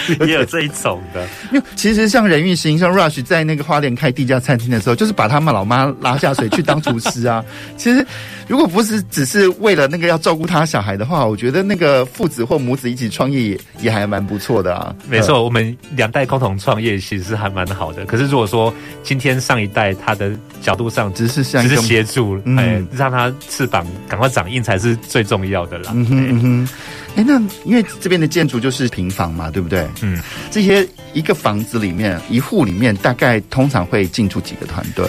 [0.26, 7.44] 也有这一种的，因为其实像任运兴，像 Rush 在那个花莲开第一家餐厅的时候，就是把他们老妈拉下水去当厨师啊。
[7.76, 8.04] 其实
[8.46, 14.94] 如果不是只是为了那个要照顾他小孩的话，我觉得那个父子或母子一起创业也也还蛮不错的啊。
[15.08, 18.04] 没错，我们两代共同创业其实是还蛮好的。
[18.06, 25.92] 可是如果说今天上一代他的角度上只是只是协助，哎，让他翅膀赶快长硬才是最重要的啦。
[25.94, 26.68] 嗯哼嗯哼。
[27.16, 29.86] 哎，那因为这边的建筑就是平房嘛，对不对？
[30.02, 35.08] 嗯，这些一个房子里面，一户里面大概通常会进驻几个团队？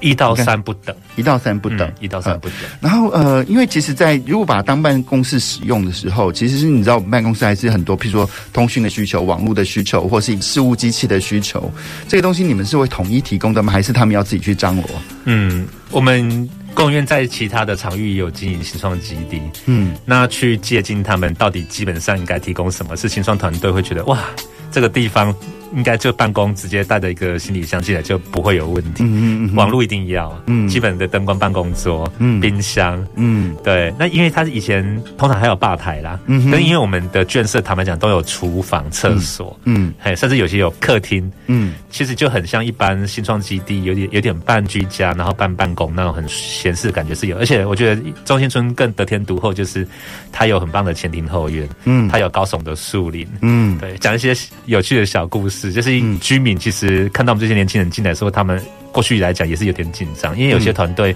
[0.00, 2.58] 一到三不等，一到三不等，一到三不等。
[2.80, 11.72] 然后呃，因为其实，在如果把它当办公室使用的时候，其实是你知道，我们办公室还是很多，譬如说通讯的需求、网络的需求，或是事务机器的需求，
[12.06, 13.72] 这个东西你们是会统一提供的吗？
[13.72, 14.84] 还是他们要自己去张罗？
[15.24, 16.48] 嗯，我们。
[16.76, 22.94] 工研院在其他的场域也有经营新创基地，嗯，那去接近他们到底基本上应该提供什么？
[22.94, 24.22] 是新创团队会觉得哇，
[24.70, 25.34] 这个地方
[25.74, 29.02] 应该就办公直接带着一个行李箱进来就不会有问题。
[29.02, 33.92] 嗯嗯嗯网络一定要，嗯，基本的灯光、办公桌、嗯，冰箱，嗯，对。
[33.98, 34.84] 那因为他以前
[35.16, 47.36] 通常还有吧台啦，嗯，但因为我们的眷舍坦白讲都有厨房、厕所，嗯，还甚至有些有客厅，嗯，其实就很像一般新创基地，有点有点半居家，然后半办公那种很闲适的感觉是有。
[47.38, 49.86] 而且我觉得中心村更得天独厚，就是
[50.30, 54.34] 它有很棒的前庭后院，嗯，它有高耸的树林，嗯，对，讲一些
[54.66, 58.60] 有趣的小故事，就是居民其实看到我们这些年轻人进来说，他们
[58.92, 61.14] 过去来讲也是有点紧张，因为有些团队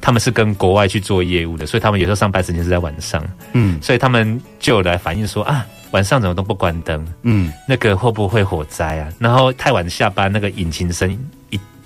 [0.00, 9.08] 他们是跟国外去做业务的，所以他们有时候上班时间是在晚上，嗯，所以他们就有来反映说啊，晚上怎么都不关灯，嗯，那个会不会火灾啊？
[9.18, 11.18] 然后太晚下班，那个引擎声一。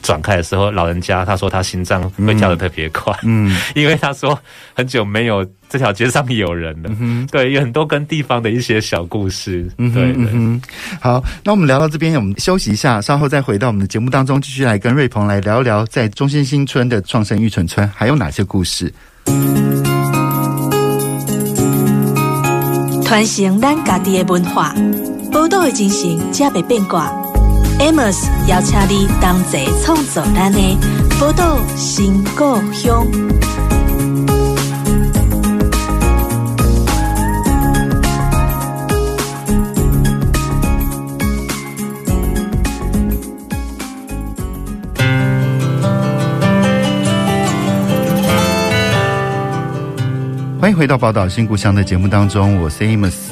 [0.02, 4.38] 转开的时候，老人家他说他心脏会跳得特别快，嗯， 因为他说
[4.74, 10.60] 很久没有这条街上有人了，嗯，对，有很多跟地方的一些小故事，嗯，对对，嗯，
[11.00, 18.92] 好，那我们聊到这边，我们休息一下，稍后再回到我们的节目当中，继续来跟瑞鹏来聊一聊在中心新村的创生育存村还有哪些故事。
[23.04, 24.74] 传承咱家己的文化，
[25.32, 27.10] 宝岛的精神，才袂变卦。
[27.80, 30.58] Amos 邀请你同齐创造咱的
[31.20, 33.06] 宝岛新故乡。
[50.60, 53.27] 欢迎回到宝岛新故乡的节目当中，我是 Amos。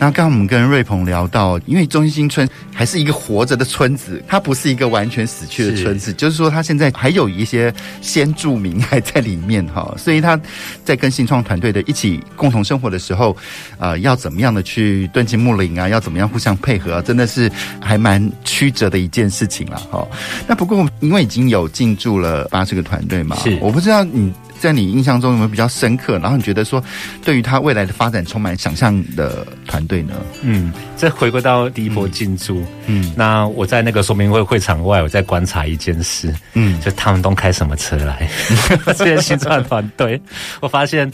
[0.00, 10.40] 那刚刚我们跟瑞鹏聊到，因为中心村还是一个活着的村子，它不是一个完全死去的村子，是就是说它现在还有一些先住民还在里面哈，所以他
[10.84, 13.36] 在跟新创团队的一起共同生活的时候，
[13.78, 20.06] 呃，要怎么样的去敦亲睦邻啊，要怎么样互相配合啊，真的是还蛮曲折的一件事情了哈。
[20.46, 24.32] 那不过因为已经有进驻了八十个团队嘛，我不知道你。
[24.58, 26.18] 在你印象中有没有比较深刻？
[26.18, 26.82] 然后你觉得说，
[27.24, 30.14] 对于他未来的发展充满想象的团队呢？
[30.42, 38.28] 嗯，这回归到第一波进驻，嗯，那我在那个说明会会场外，我在观察一件事，嗯，就他们都开什么车来？
[38.96, 40.20] 这些新创团队，
[40.60, 41.10] 我发现。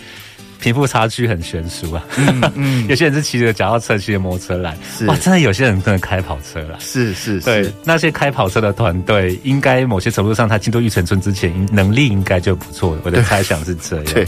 [0.64, 2.84] 贫富差距很悬殊啊，嗯，嗯。
[2.88, 5.04] 有些人是骑着脚踏车、骑着摩托车来，是。
[5.04, 7.40] 哇，真的有些人真的开跑车了，是是，是。
[7.40, 14.04] 对，那些开跑车的团队，应该某些程度上，他进入玉成村之前，能力应该就不错，我的猜想是这样。
[14.14, 14.26] 对，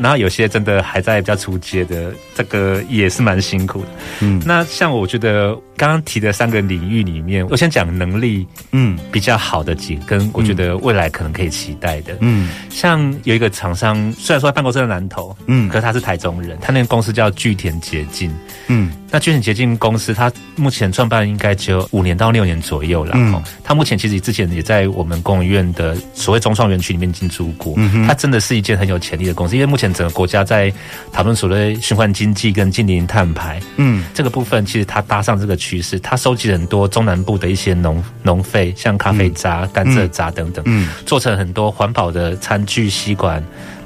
[0.00, 3.88] 然后有些真的还在比较出街的，这个也是蛮辛苦的。
[4.20, 15.68] 嗯，那像我觉得刚刚提的三个领域里面，我先讲能力，嗯，比较好的几个，跟我觉得未来可能可以期待的，嗯，像有一个厂商，虽然说他办公室在南投，嗯。
[15.68, 18.32] 可是他是台中人，他那个公司叫聚田洁净，
[18.68, 30.72] 嗯，那聚田洁净公司，他目前创办应该只有五年到六年左右了，嗯，他目前其实之前也在我们工研院的所谓中创园区里面进驻过，嗯哼，他真的是一件很有潜力的公司，因为目前整个国家在
[31.12, 43.42] 讨论所谓循环经济跟近零碳排，嗯，这个部分其实他搭上这个趋势，他收集了很多中南部的一些农农废，像咖啡渣、甘蔗渣等等，嗯，做成很多环保的餐具、吸管。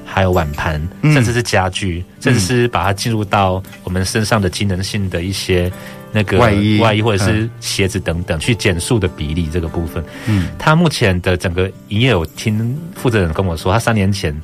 [0.09, 5.71] 还有碗盘，甚至是家具，嗯、甚至是把它进入到我们身上的机能性的一些
[6.13, 10.03] 那个外衣、外衣或者是鞋子等等，嗯、去减塑的比例这个部分。
[10.27, 14.35] 嗯，他目前的整个营业，我听负责人跟我说，他三年前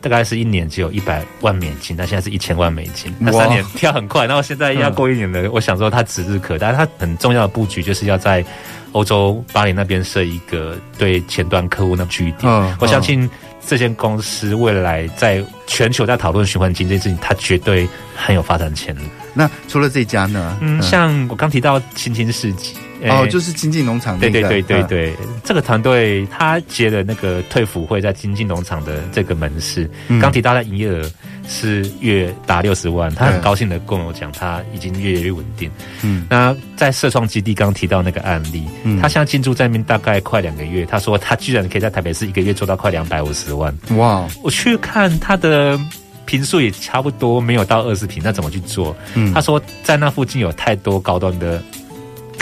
[0.00, 3.14] 大概是一年只有一百万美金，那现在是一千万美金。
[3.18, 6.72] 那三年跳很快，然后现在要过一年了，嗯、我想说他指日可待。
[6.72, 8.44] 他很重要的布局就是要在
[8.92, 12.52] 欧洲巴黎那边设一个对前端客户的据点。
[12.52, 13.28] 嗯，我相信。
[13.66, 19.00] 这间公司未来在全球在讨论循环经济这件事情，它绝对很有发展潜力。
[19.34, 20.56] 那除了这家呢？
[20.62, 22.78] 嗯，像我刚提到青青市集。
[23.08, 24.18] 哦，就是清境农场。
[24.18, 29.88] 对对对对对，这个团队他接了那个退辅会在清境农场的这个门市，
[30.20, 31.08] 刚提到的营业额
[31.48, 35.70] 是月达六十万，他很高兴的跟我讲，他已经越来越稳定。
[36.02, 38.64] 嗯，那在社创基地刚提到那个案例，
[39.00, 43.72] 他现在进驻在那边大概快两个月，他说他居然可以在台北市一个月做到快两百五十万。
[43.96, 44.28] 哇！
[44.42, 45.78] 我去看他的
[46.26, 48.96] 平数也差不多没有到二十平，那怎么去做？
[49.14, 51.62] 嗯，他说在那附近有太多高端的。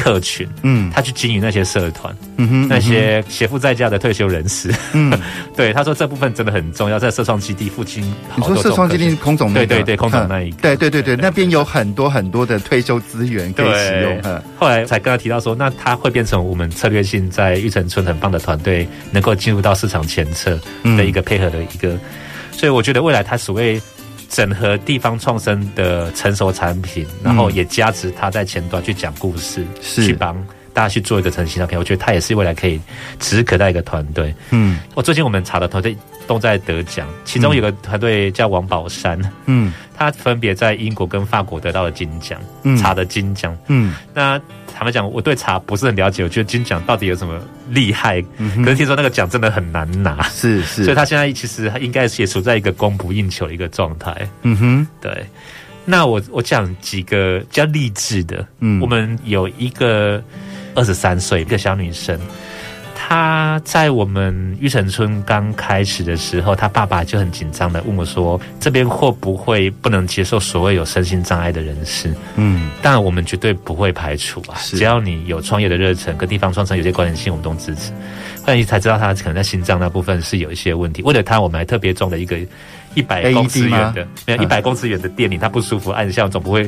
[0.06, 5.12] 客群，嗯，他去经营那些社团，嗯哼，那些携富在家的退休人士，嗯，
[5.56, 8.04] 对，他说这部分真的很重要，在社创基地附近。
[8.36, 9.54] 你说社创基地是空总那？
[9.54, 14.20] 对对对，空总那一个，对对对对，那边有很多很多的退休资源可以使用。
[14.22, 20.56] 嗯，后来才跟他提到说，那他会变成我们策略性在玉城村很棒的团队，能够进入到市场前侧
[20.96, 21.98] 的一个配合的一个，
[22.52, 23.82] 所以我觉得未来他所谓。
[24.36, 30.06] 整合地方创生的成熟产品，然后也加持他在前端去讲故事，是。
[30.06, 30.36] 去帮
[30.76, 32.78] 大家去做一个成型的片，我觉得他也是未来可以
[33.18, 34.34] 指日可待一个团队。
[34.50, 35.96] 嗯，我最近我们查的团队
[36.26, 48.22] 都在得奖，其中有个团队叫王宝山，嗯，他分别在英国跟法国得到了金奖，嗯，茶的金奖，嗯，那坦白讲，我对茶不是很了解，我觉得金奖到底有什么厉害？
[48.36, 54.14] 嗯，可是听说那个奖真的很难拿，是是，所以他现在其实应该也处在一个供不应求的一个状态。
[54.42, 55.24] 嗯哼，对。
[55.88, 60.20] 那我我讲几个比较励志的，嗯，我们有一个
[60.76, 62.16] 二十三岁一个小女生，
[62.94, 77.90] 她在我们玉成村刚开始的时候，她爸爸就很紧张的问我说：“这边会不会不能接受所谓有身心障碍的人士？”嗯，但我们绝对不会排除啊，只要你有创业的热忱，跟地方创生有些关联性，我们都支持。
[78.44, 82.38] 后来才知道她可能在心脏那部分是有一些问题，为了她，我们还特别装了一个。
[82.94, 86.66] 一百公尺远的，没有一百公尺远的店里，他不舒服，按下总不会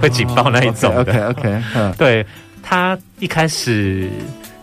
[0.00, 1.28] 会警报那一种的。
[1.28, 1.62] OK OK，
[1.98, 2.24] 对，
[2.68, 4.10] 他一开始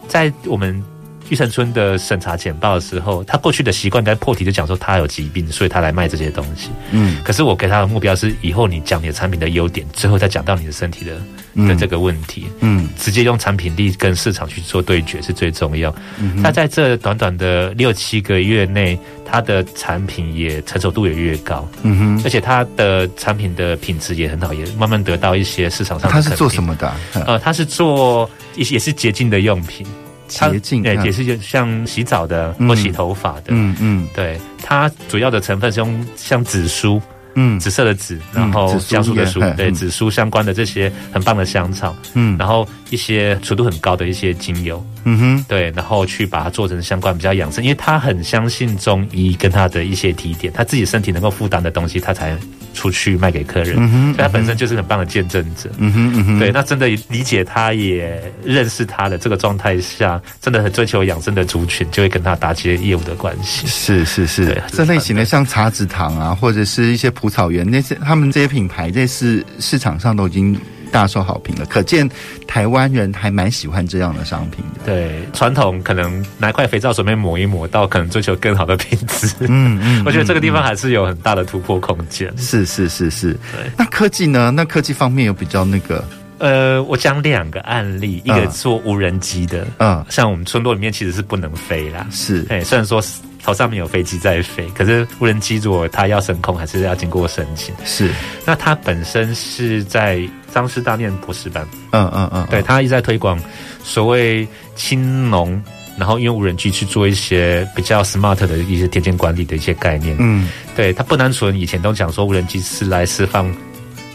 [0.10, 0.84] 在我们
[1.30, 6.70] 育成村的审查简报的时候，他过去的习惯跟破题就讲说他有疾病，所以他来卖这些东西。
[6.92, 11.14] 嗯，可是我给他的目标是，以后你讲你的产品的优点，最后再讲到你的身体的。
[11.56, 15.94] 的这个问题，嗯，直接用产品力跟市场去做对决是最重要。
[16.18, 26.14] 嗯，他在这短短的六七个月内，他的产品也成熟度也越高，嗯哼，而且他的产品的品质也很好，也慢慢得到一些市场上的。
[26.16, 26.92] 他是做什么的？
[27.28, 29.86] 呃，他是做也也是洁净的用品，
[30.28, 37.02] 洁净对，也是像洗澡的或洗头发的，嗯嗯，对，它主要的成分是用像紫苏。
[37.36, 52.38] 嗯，紫色的紫，然后香苏的素，对，紫苏相关的这些很棒的香草，嗯，然后一些纯度很高的一些精油，嗯哼，对，然后去把它做成相关比较养生，因为他很相信中医跟他的一些提点，他自己身体能够负担的东西，他才
[52.74, 67.12] 出去卖给客人，嗯哼，所以他本身就是很棒的见证者，嗯哼嗯哼，对，那真的理解他也认识他的这个状态下，真的很追求养生的族群，就会跟他搭接业务的关系，是是是，这类型的像茶籽糖啊，或者是一些。
[67.24, 70.60] 蒲草原那些，他们这些品牌在市市场上都已经
[70.92, 72.10] 大受好评了，可见
[72.46, 74.82] 台湾人还蛮喜欢这样的商品的。
[74.84, 79.34] 对，传统可能拿块肥皂随便抹一抹，到可能追求更好的品质。
[79.40, 82.30] 嗯嗯，我觉得这个地方还是有很大的突破空间。
[82.38, 83.72] 是是是是，对。
[83.78, 84.52] 那科技呢？
[84.52, 86.04] 那科技方面有比较那个？
[86.40, 92.06] 呃，我讲两个案例，一个做无人机的，嗯，像我们村落里面其实是不能飞啦。
[92.12, 93.02] 是，哎，虽然说。
[93.44, 97.76] 头上面有飞机在飞，可是无人机如果它要升空，还是要经过申请。
[97.84, 98.10] 是，
[98.46, 100.22] 那它本身是在
[100.54, 101.68] 张师大念博士班。
[101.92, 103.38] 嗯嗯嗯，对，他一直在推广
[103.84, 105.62] 所谓青农，
[105.98, 110.16] 然后用无人机去做一些比较 smart 的一些田间管理的一些概念。
[110.20, 113.54] 嗯，对，他不单纯以前都讲说无人机是来释放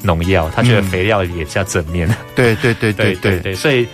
[0.02, 2.08] 农药，他觉得肥料也叫正面。
[2.34, 3.86] 对对对对对对，所以。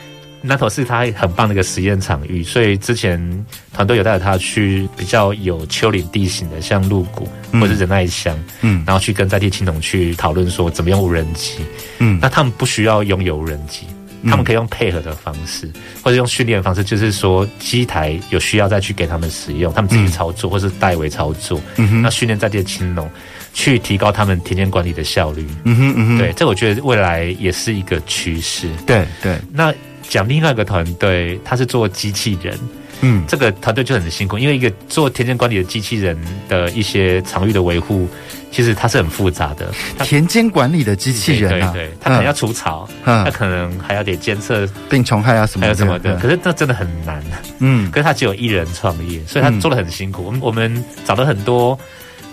[0.47, 3.19] 南投是它很棒的一个实验场域，所以之前
[3.73, 11.61] 团队有带着他去比较有丘陵地形的，像鹿谷或者仁爱乡，嗯，然后去跟在地青农去讨论说怎么用无人机，
[11.99, 13.87] 嗯，那他们不需要拥有无人机，
[14.29, 15.71] 他们可以用配合的方式，
[16.03, 23.11] 或者用训练的方式，就是说机台有需要再去给他们使用，他们自己操作或是代为操作，嗯哼，那训练在地的青农
[23.55, 29.73] 去提高他们田间管理的效率，嗯哼嗯哼，对，这我觉得未来也是一个趋势，对对，那。
[30.09, 32.59] 讲另外一个团队，他是做机器人，
[33.01, 38.09] 嗯，这个团队就很辛苦，因为一个做田间管理的机器人的一些场域的维护，
[38.51, 39.73] 其实它是很复杂的。
[40.05, 46.17] 田间管理的机器人啊，对，对，它可能要除草，嗯，它可能还要得监测病虫害啊什么，还有什么的。
[46.17, 47.23] 可是那真的很难，
[47.59, 50.25] 嗯，可是他只有一人创业，所以他做的很辛苦。
[50.25, 51.79] 我们我们找了很多。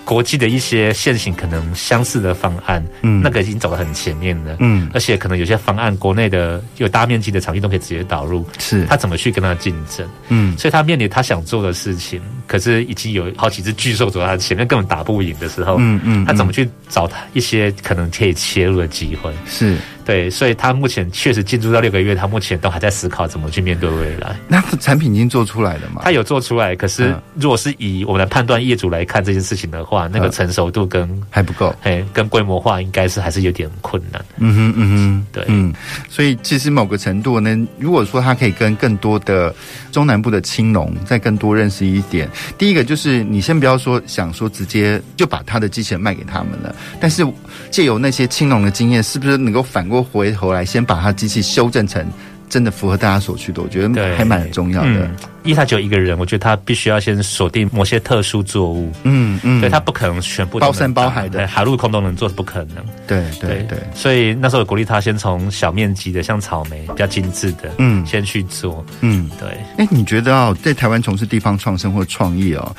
[0.03, 10.07] 国际的一些现行可能相似的方案，嗯，那个已经走得很前面了，嗯，而且可能有些方案国内的有大面积的场地都可以直接导入，是，他怎么去跟他竞争？
[10.29, 19.31] 嗯，所以他面临他想做的事情，可是已经有好几只巨兽走在他前面，根本打不赢的时候，嗯嗯，他怎么去找他一些可能可以切入的机会？
[19.45, 19.77] 是。
[20.05, 24.35] 对，所以他目前确实进驻到六个月，他目前都还在思考怎么去面对未来。
[24.47, 26.01] 那产品已经做出来了吗？
[26.03, 34.23] 他有做出来，可是如果是以我们来判断业主来看这件事情的话，那个成熟度跟还不够，哎，跟规模化应该是还是有点困难。
[34.37, 35.73] 嗯哼，嗯哼，对，嗯，
[36.09, 39.53] 所以其实某个程度呢，如果说他可以跟更多的
[39.91, 47.25] 中南部的青农再更多认识一点，第一个就是你先不要说想说直接就把他的机器人卖给他们了，但是
[47.69, 52.03] 借由那些青农的经验，是不是能够反过回头来，先把它机器修正成
[52.49, 54.89] 真的符合大家所需的，我觉得还蛮重要的。
[54.89, 58.91] 嗯，因为他只有一个人，我觉得他必须要先锁定某些特殊作物。
[59.03, 62.83] 嗯嗯，对，他不可能全部包山包海的，海陆空都能做，不可能。
[63.07, 68.85] 对对对，所以那时候鼓励他先从小面积的，像草莓比较精致的，嗯，先去做。
[68.99, 69.47] 嗯，对。
[69.77, 72.75] 哎，你觉得哦，在台湾从事地方创生或创业哦？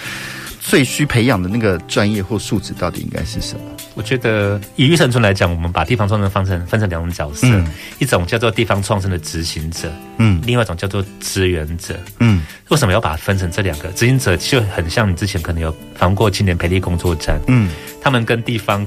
[0.65, 3.61] 最需培养的那个专业或素质到底应该是什么？
[3.95, 7.67] 我觉得以育圣村来讲，我们把地方创生分成分成两种角色，嗯、
[7.99, 12.43] 一种叫做地方创生的执行者，嗯，另外一种叫做支援者，嗯。
[12.69, 13.89] 为什么要把它分成这两个？
[13.89, 17.69] 执行者就很像你之前可能有防过青年培力工作站，嗯，
[18.01, 18.87] 他们跟地方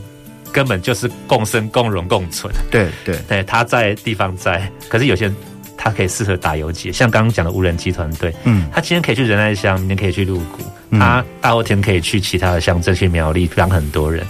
[0.54, 5.36] 根本就是共生、共荣、共存，对对对，他在地方在，可是有些人。
[5.86, 14.26] 他可以适合打游击，像刚刚讲的无人机团队，嗯，他今天可以去仁爱乡，明天可以去鹿谷，嗯、他大后天可以去其他的乡镇，去苗栗帮很多人。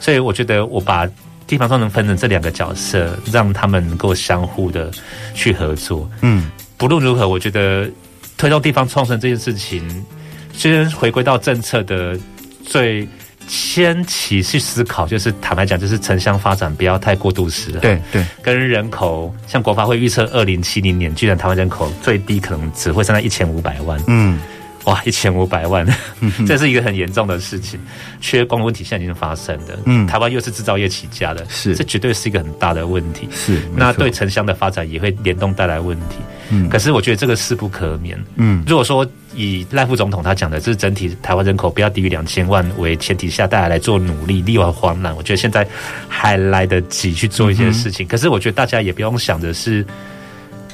[0.00, 1.08] 所以我觉得我把
[1.46, 4.90] 地方创能分成这两个角色，让他们能够相互的
[5.32, 6.10] 去合作。
[6.22, 7.88] 嗯，不论如何，我觉得
[8.36, 10.04] 推动地方创生这件事情，
[10.52, 12.18] 虽然回归到政策的
[12.64, 13.08] 最。
[13.46, 17.80] 先起去思考，就是坦白讲，就是城乡发展不要太过度时了。
[17.80, 24.00] 对对，跟人口，像国发会预测，二零七零年，居然台湾人口最低可能只会上到一千五百万。
[24.06, 24.38] 嗯。
[24.86, 25.86] 哇，一千五百万，
[26.46, 27.78] 这是一个很严重的事情。
[28.20, 33.28] 缺工问题现在已经发生的，嗯，台湾又是制造业起家的，是，这绝对是一个很大的问题。
[33.32, 36.16] 是，那对城乡的发展也会联动带来问题。
[36.50, 38.16] 嗯，可是我觉得这个势不可免。
[38.36, 45.14] 嗯，如果说以赖副总统他讲的，就是整体台湾人口不要低于两千万为前提下，大家来做努力，力挽狂澜。
[45.16, 45.66] 我觉得现在
[46.08, 48.06] 还来得及去做一些事情。
[48.06, 49.84] 可是我觉得大家也不用想着是。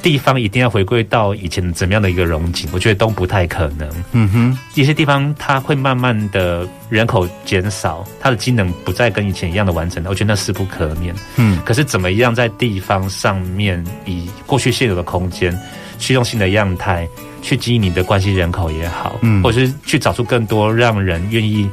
[0.03, 3.89] 地方一定要回归到以前怎么样的一个融景，我觉得都不太可能。
[4.11, 11.15] 嗯哼，一些地方它会慢慢的人口减少，它的机能不再跟以前一样的完整，我觉得那是不可免。
[11.37, 15.57] 嗯，可是怎么样在地方上面以过去现有的空间，
[16.01, 17.07] 去用新的样态
[17.41, 21.71] 去经营你的关系人口也好，嗯，或者是去找出更多让人愿意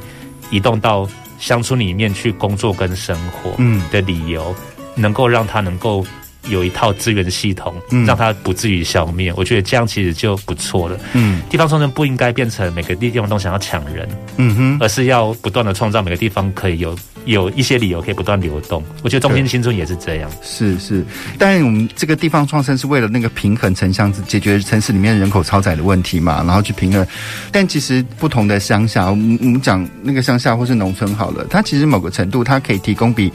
[0.50, 1.08] 移动到
[1.40, 4.54] 乡村里面去工作跟生活，嗯的理由，
[4.94, 6.06] 嗯、能够让他能够。
[6.48, 7.74] 有一套资源的系统，
[8.06, 9.30] 让它不至于消灭。
[9.30, 10.98] 嗯、我觉得这样其实就不错了。
[11.12, 18.82] 嗯，地方创生不应该变成每个地方都想要抢人，嗯哼，而是要不断的创造每个地方可以有有一些理由可以不断流动。
[19.02, 20.30] 我觉得中兴新村也是这样。
[20.42, 21.04] 是是，
[21.38, 27.06] 但是我们这个地方创生是为了那个平衡城乡，解决城市里面人口超载的问题嘛，然后去平衡。
[27.52, 33.30] 但其实不同的乡下，我们我们讲那个乡下或是农村好了，它其实某个程度它可以提供比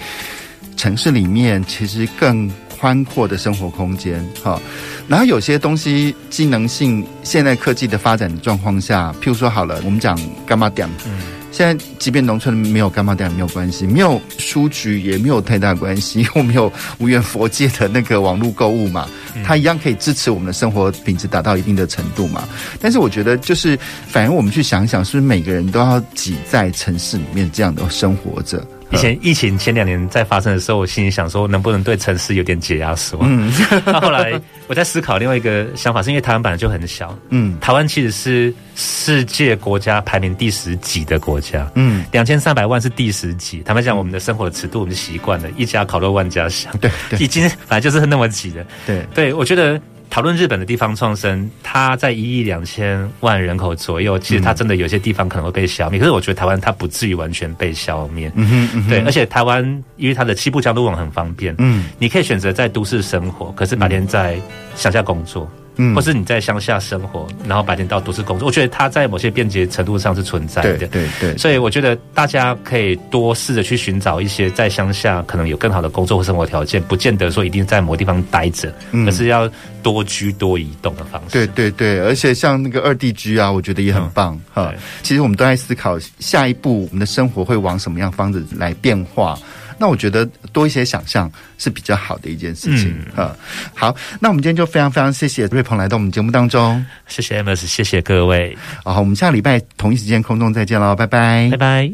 [0.76, 2.52] 城市里面其实更。
[2.80, 4.62] 宽阔的生活空间，哈，
[5.08, 11.20] 然后有些东西机能性，现在科技的发展的状况下，譬如说好了，我们讲干嘛点，嗯，
[11.52, 19.08] 现在即便农村没有柑仔店没有关系，没有书局也没有太大关系，因为我们有无缘佛界的那个网络购物嘛，
[19.44, 22.48] 它一样可以支持我们的生活品质达到一定的程度嘛。
[22.80, 28.66] 但是我觉得，就是反而我们去想想，是不是每个人都要挤在城市里面这样的生活着？
[28.96, 33.20] 以前疫情前两年在发生的时候，我心里想说，能不能对城市有点解压缩？
[33.22, 33.52] 嗯，
[33.86, 43.60] 那后来我在思考另外一个想法，是因为台湾本来就很小，嗯，台湾其实是世界国家排名第十几的国家，嗯，两千三百万是第十几。
[43.60, 49.80] 坦白讲，我们的生活的尺度，我们就习惯了，一家烤肉万家香，对，对，已经本来就是那么挤的，对，对我觉得。
[50.10, 56.00] 讨论日本的地方创生，它在一亿两千万人口左右，其实它真的有些地方可能会被消灭。
[56.00, 58.32] 嗯、可是我觉得台湾它不至于完全被消灭。
[58.36, 64.40] 嗯哼，嗯哼，对，而且台湾因为它的西部交通网很方便，嗯，你可以选择在都市生活，可是白天在
[64.76, 65.50] 乡下工作。
[65.58, 70.78] 嗯，或是你在乡下生活，然后白天到都市工作，我觉得它在某些便捷程度上是存在的。
[70.78, 79.50] 对对对，所以我觉得大家可以多试着去寻找一些在乡下可能有更好的工作或生活条件，不见得说一定在某个地方待着，嗯，而是要
[79.84, 81.32] 多居多移动的方式。
[81.32, 84.74] 对对对，而且像那个二地居啊，我觉得也很棒哈。
[85.04, 89.38] 其实我们都在思考下一步我们的生活会往什么样方子来变化。
[89.78, 93.36] 那我觉得多一些想象是比较好的一件事情啊。
[93.36, 93.36] 嗯、
[93.74, 98.58] 好，那我们今天就非常非常谢谢瑞鹏来到我们节目当中，谢谢 Amos，谢谢各位。
[98.84, 101.92] 好，我们下礼拜同一时间空中再见喽，拜拜，拜拜。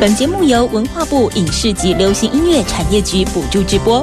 [0.00, 4.02] 本节目由文化部影视及流行音乐产业局补助直播。